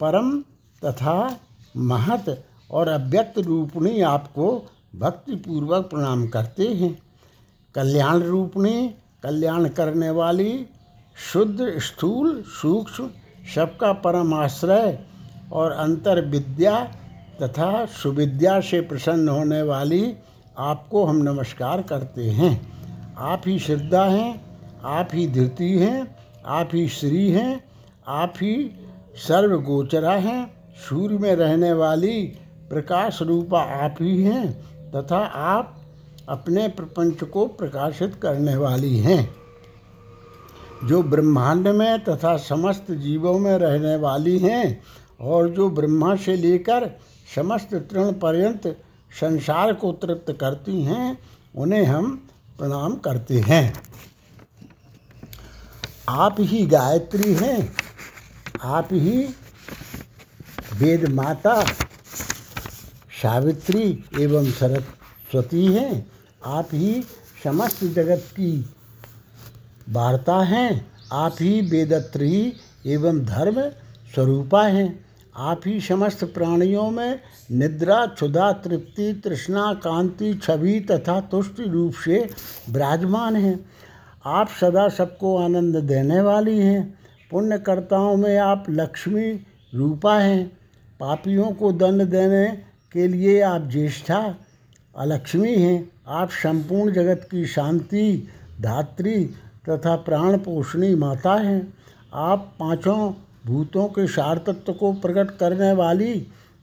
परम 0.00 0.40
तथा 0.84 1.40
महत 1.76 2.44
और 2.70 2.88
अव्यक्त 2.88 3.38
रूपणी 3.38 4.00
आपको 4.00 4.70
भक्तिपूर्वक 4.96 5.84
प्रणाम 5.84 6.28
करते 6.28 6.68
हैं। 6.68 7.05
कल्याण 7.76 8.22
रूपणी, 8.22 8.94
कल्याण 9.22 9.68
करने 9.68 10.10
वाली, 10.10 10.66
शुद्ध 11.32 11.78
स्थूल, 11.78 12.42
सूक्ष्म, 12.46 13.10
सबका 13.54 13.92
परम 13.92 14.34
आश्रय 14.34 14.98
और 15.52 15.72
अंतर 15.72 16.24
विद्या 16.24 16.90
तथा 17.42 17.86
सुविद्या 17.86 18.60
से 18.60 18.80
प्रसन्न 18.80 19.28
होने 19.28 19.62
वाली 19.62 20.14
आपको 20.58 21.04
हम 21.04 21.16
नमस्कार 21.16 21.82
करते 21.82 22.30
हैं। 22.30 22.72
आप 23.18 23.42
ही 23.46 23.58
श्रद्धा 23.58 24.04
हैं, 24.04 24.44
आप 24.84 25.08
ही 25.14 25.26
धृति 25.26 25.78
हैं, 25.78 26.16
आप 26.46 26.68
ही 26.72 26.88
श्री 26.88 27.30
हैं, 27.30 27.64
आप 28.08 28.34
ही 28.36 28.70
सर्वगोचरा 29.28 30.12
हैं, 30.12 30.72
सूर्य 30.88 31.18
में 31.18 31.36
रहने 31.36 31.72
वाली 31.72 32.22
प्रकाश 32.70 33.22
रूपा 33.22 33.60
आप 33.60 33.96
ही 34.00 34.22
हैं 34.22 34.52
तथा 34.90 35.18
आप 35.26 35.80
अपने 36.28 36.68
प्रपंच 36.68 37.24
को 37.24 37.46
प्रकाशित 37.46 38.14
करने 38.22 38.56
वाली 38.56 38.98
हैं। 38.98 39.34
जो 40.84 41.02
ब्रह्मांड 41.02 41.68
में 41.68 42.04
तथा 42.04 42.36
समस्त 42.36 42.90
जीवों 42.90 43.38
में 43.38 43.58
रहने 43.58 43.96
वाली 43.96 44.38
हैं 44.38 44.82
और 45.20 45.48
जो 45.48 45.70
ब्रह्मा 45.70 46.16
से 46.16 46.36
लेकर 46.36 46.90
समस्त 47.34 47.74
तृण 47.74 48.12
पर्यंत 48.12 48.66
संसार 49.20 49.72
को 49.72 49.92
तृप्त 49.92 50.36
करती 50.40 50.82
हैं, 50.82 51.18
उन्हें 51.56 51.84
हम 51.84 52.28
प्रणाम 52.58 52.96
करते 52.96 53.40
हैं। 53.40 53.82
आप 56.08 56.36
ही 56.40 56.66
गायत्री 56.66 57.34
हैं, 57.34 57.76
आप 58.62 58.88
ही 58.92 59.28
वेद 60.76 61.08
माता, 61.08 61.62
सावित्री 63.22 64.04
एवं 64.20 64.50
सरस्वती 64.50 65.66
हैं 65.66 66.15
आप 66.46 66.68
ही 66.72 67.04
समस्त 67.44 67.84
जगत 67.84 68.24
की 68.30 68.70
वार्ता 69.90 70.40
हैं। 70.40 70.92
आप 71.12 71.36
ही 71.40 71.60
वेदत्री 71.60 72.52
एवं 72.86 73.24
धर्म 73.24 73.70
स्वरूपा 74.14 74.66
हैं। 74.66 75.04
आप 75.36 75.60
ही 75.66 75.80
समस्त 75.80 76.24
प्राणियों 76.24 76.90
में 76.90 77.20
निद्रा, 77.50 78.06
क्षुधा, 78.06 78.52
तृप्ति, 78.52 79.20
तृष्णा, 79.24 79.74
कांति 79.74 80.40
छवि 80.42 80.80
तथा 80.80 81.20
तुष्टि 81.20 81.62
रूप 81.62 81.94
से 81.94 82.30
विराजमान 82.70 83.36
हैं। 83.36 83.70
आप 84.26 84.48
सदा 84.60 84.88
सबको 84.88 85.38
आनंद 85.38 85.76
देने 85.76 86.20
वाली 86.20 86.58
हैं। 86.58 86.98
पुण्यकर्ताओं 87.30 88.16
में 88.16 88.38
आप 88.38 88.64
लक्ष्मी 88.70 89.46
रूपा 89.74 90.18
हैं। 90.18 90.58
पापियों 91.00 91.52
को 91.52 91.72
दंड 91.72 92.02
देने 92.02 92.62
के 92.92 93.08
लिए 93.08 93.40
आप 93.40 93.68
ज्येष्ठा 93.70 94.34
अलक्ष्मी 94.98 95.54
हैं। 95.54 95.95
आप 96.08 96.30
संपूर्ण 96.30 96.92
जगत 96.92 97.28
की 97.30 97.46
शांति, 97.46 98.28
धात्री 98.60 99.24
तथा 99.68 99.96
प्राण 99.96 100.38
पोषणी 100.38 100.94
माता 100.94 101.34
हैं। 101.34 101.74
आप 102.14 102.54
पाँचों 102.58 103.14
भूतों 103.46 103.88
के 103.88 104.06
सार 104.06 104.38
तत्व 104.38 104.72
को 104.72 104.92
प्रकट 104.92 105.38
करने 105.38 105.72
वाली 105.72 106.14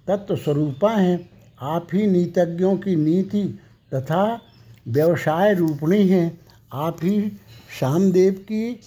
तत्व 0.08 0.36
स्वरूपा 0.36 0.92
हैं। 0.92 1.30
आप 1.62 1.88
ही 1.94 2.08
नीतज्ञों 2.08 2.78
की 2.78 2.96
नीति 2.96 3.60
तथा 3.94 4.42
व्यवसाय 4.88 5.54
रूपणी 5.54 6.08
हैं। 6.08 6.40
आप 6.74 6.98
ही 7.04 7.32
शामदेव 7.80 8.34
की 8.34 8.80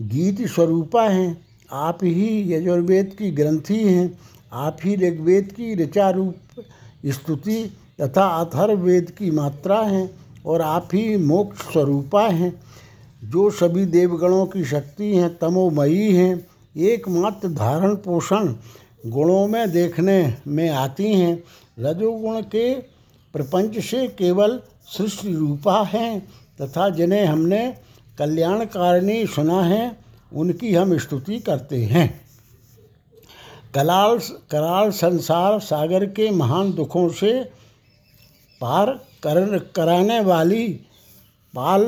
गीत 0.00 0.46
स्वरूपा 0.46 1.08
हैं। 1.08 1.46
आप 1.72 1.98
ही 2.04 2.52
यजुर्वेद 2.52 3.16
की 3.18 3.30
ग्रंथि 3.30 3.84
हैं। 3.84 4.18
आप 4.52 4.76
ही 4.84 4.96
ऋग्वेद 4.96 5.52
की 5.52 5.74
ऋचा 5.74 6.10
रूप 6.10 6.36
स्तुति 7.06 7.76
तथा 8.00 8.26
अथर्ववेद 8.26 9.10
की 9.10 9.30
मात्रा 9.30 9.80
हैं 9.80 10.10
और 10.46 10.62
आप 10.62 10.88
ही 10.94 11.16
मोक्ष 11.16 11.72
स्वरूपा 11.72 12.26
हैं। 12.28 12.62
जो 13.24 13.50
सभी 13.50 13.84
देवगणों 13.84 14.46
की 14.46 14.64
शक्ति 14.64 15.16
हैं, 15.16 15.38
तमोमयी 15.38 16.14
हैं, 16.14 16.46
एकमात्र 16.76 17.48
धारण 17.48 17.94
पोषण 17.94 18.54
गुणों 19.06 19.46
में 19.46 19.70
देखने 19.70 20.34
में 20.46 20.70
आती 20.70 21.12
हैं। 21.14 21.44
रजोगुण 21.78 22.40
के 22.40 22.74
प्रपंच 23.32 23.78
से 23.78 24.06
केवल 24.08 24.60
सृष्टि 24.96 25.32
रूपा 25.34 25.82
हैं 25.82 26.28
तथा 26.60 26.88
जिन्हें 26.88 27.24
हमने 27.26 27.74
कल्याणकारिणी 28.18 29.26
सुना 29.26 29.62
है, 29.62 29.96
उनकी 30.34 30.74
हम 30.74 30.98
स्तुति 30.98 31.38
करते 31.38 31.84
हैं। 31.84 32.20
कलाल, 33.74 34.18
कराल 34.50 34.90
संसार 34.90 35.58
सागर 35.60 36.06
के 36.06 36.30
महान 36.30 36.72
दुखों 36.72 37.08
से 37.08 37.59
पार 38.60 38.90
कर 39.22 39.58
कराने 39.58 40.20
वाली 40.20 40.68
पाल 41.54 41.82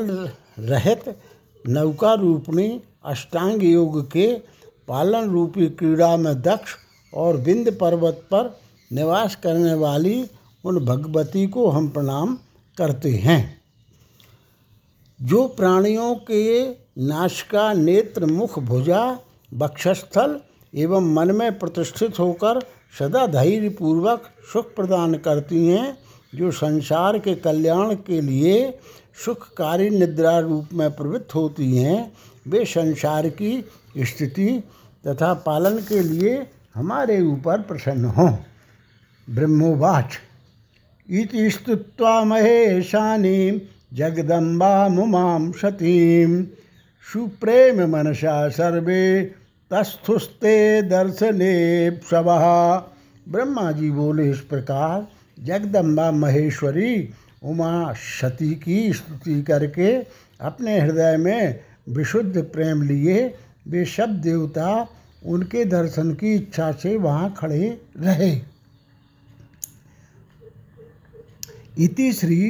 रहित 0.59 1.19
नौका 1.69 2.15
रूपणी 2.15 2.81
अष्टांग 3.05 3.65
योग 3.65 4.07
के 4.11 4.33
पालन 4.89 5.31
रूपी 5.31 5.67
क्रीड़ा 5.67 6.17
में 6.17 6.43
दक्ष 6.43 6.75
और 7.15 7.37
विंध्य 7.37 7.71
पर्वत 7.71 8.21
पर 8.31 8.61
निवास 8.93 9.37
करने 9.37 9.75
वाली 9.75 10.31
उन 10.65 10.85
भगवती 10.85 11.47
को 11.47 11.69
हम 11.69 11.89
प्रणाम 11.89 12.39
करते 12.79 13.11
हैं। 13.11 13.63
जो 15.23 15.49
प्राणियों 15.49 16.15
के 16.15 16.71
नाशिका 16.99 17.73
नेत्र 17.73 18.27
मुख 18.27 18.59
भुजा 18.59 19.19
बक्षस्थल 19.55 20.41
एवं 20.75 21.13
मन 21.15 21.31
में 21.31 21.59
प्रतिष्ठित 21.59 22.19
होकर 22.19 22.61
सदा 22.99 23.27
धैर्यपूर्वक 23.27 24.23
सुख 24.53 24.75
प्रदान 24.75 25.15
करती 25.15 25.67
हैं 25.69 25.99
जो 26.35 26.51
संसार 26.51 27.18
के 27.18 27.35
कल्याण 27.35 27.95
के 27.95 28.21
लिए 28.21 28.79
सुखकारी 29.25 29.90
निद्रा 29.90 30.38
रूप 30.38 30.68
में 30.73 30.90
प्रवृत्त 30.90 31.35
होती 31.35 31.77
हैं, 31.77 32.12
वे 32.49 32.64
संसार 32.64 33.29
की 33.29 33.64
स्थिति 33.99 34.62
तथा 35.07 35.35
पालन 35.35 35.79
के 35.79 36.01
लिए 36.01 36.47
हमारे 36.75 37.23
ऊपर 37.23 37.61
प्रसन्न 37.61 38.05
हों। 38.05 38.37
ब्रह्मोवाच। 39.31 40.18
इति 41.11 41.51
स्तुत्वा 41.51 42.25
महेशानी 42.25 43.62
जगदम्बा 43.95 44.88
मुमां 44.88 45.53
सतीं। 45.53 46.45
सुप्रेम 47.12 47.90
मनसा 47.90 48.49
सर्वे 48.49 49.35
तस्थुस्ते 49.71 50.83
दर्शने 50.83 51.90
सवः 52.11 52.77
ब्रह्मा 53.29 53.73
जी 53.73 53.90
बोले 53.90 54.31
इस 54.31 54.40
प्रकार 54.40 55.07
जगदम्बा 55.42 56.11
महेश्वरी 56.12 57.09
उमा 57.42 57.92
सती 57.92 58.55
की 58.55 58.92
स्तुति 58.92 59.40
करके 59.42 59.92
अपने 60.40 60.78
हृदय 60.81 61.16
में 61.16 61.61
विशुद्ध 61.88 62.42
प्रेम 62.44 62.83
लिए 62.83 63.22
वे 63.68 63.85
सब 63.87 64.20
देवता 64.20 64.88
उनके 65.26 65.64
दर्शन 65.64 66.12
की 66.14 66.35
इच्छा 66.35 66.70
से 66.72 66.96
वहाँ 66.96 67.35
खड़े 67.38 67.81
रहे। 67.96 68.31
इति 71.78 72.12
श्री 72.12 72.40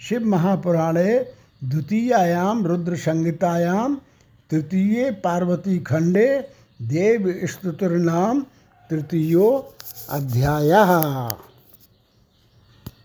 शिव 0.00 0.26
महापुराणे 0.26 1.18
द्वितीयायाम 1.64 2.66
रुद्र 2.66 2.96
संहितायाम 2.96 3.94
तृतीय 4.50 5.10
पार्वती 5.24 5.78
खंडे 5.80 6.28
देव 6.82 7.32
स्तुतिर्नाम 7.46 8.40
तृतीयो 8.90 9.48
अध्याय। 10.10 10.70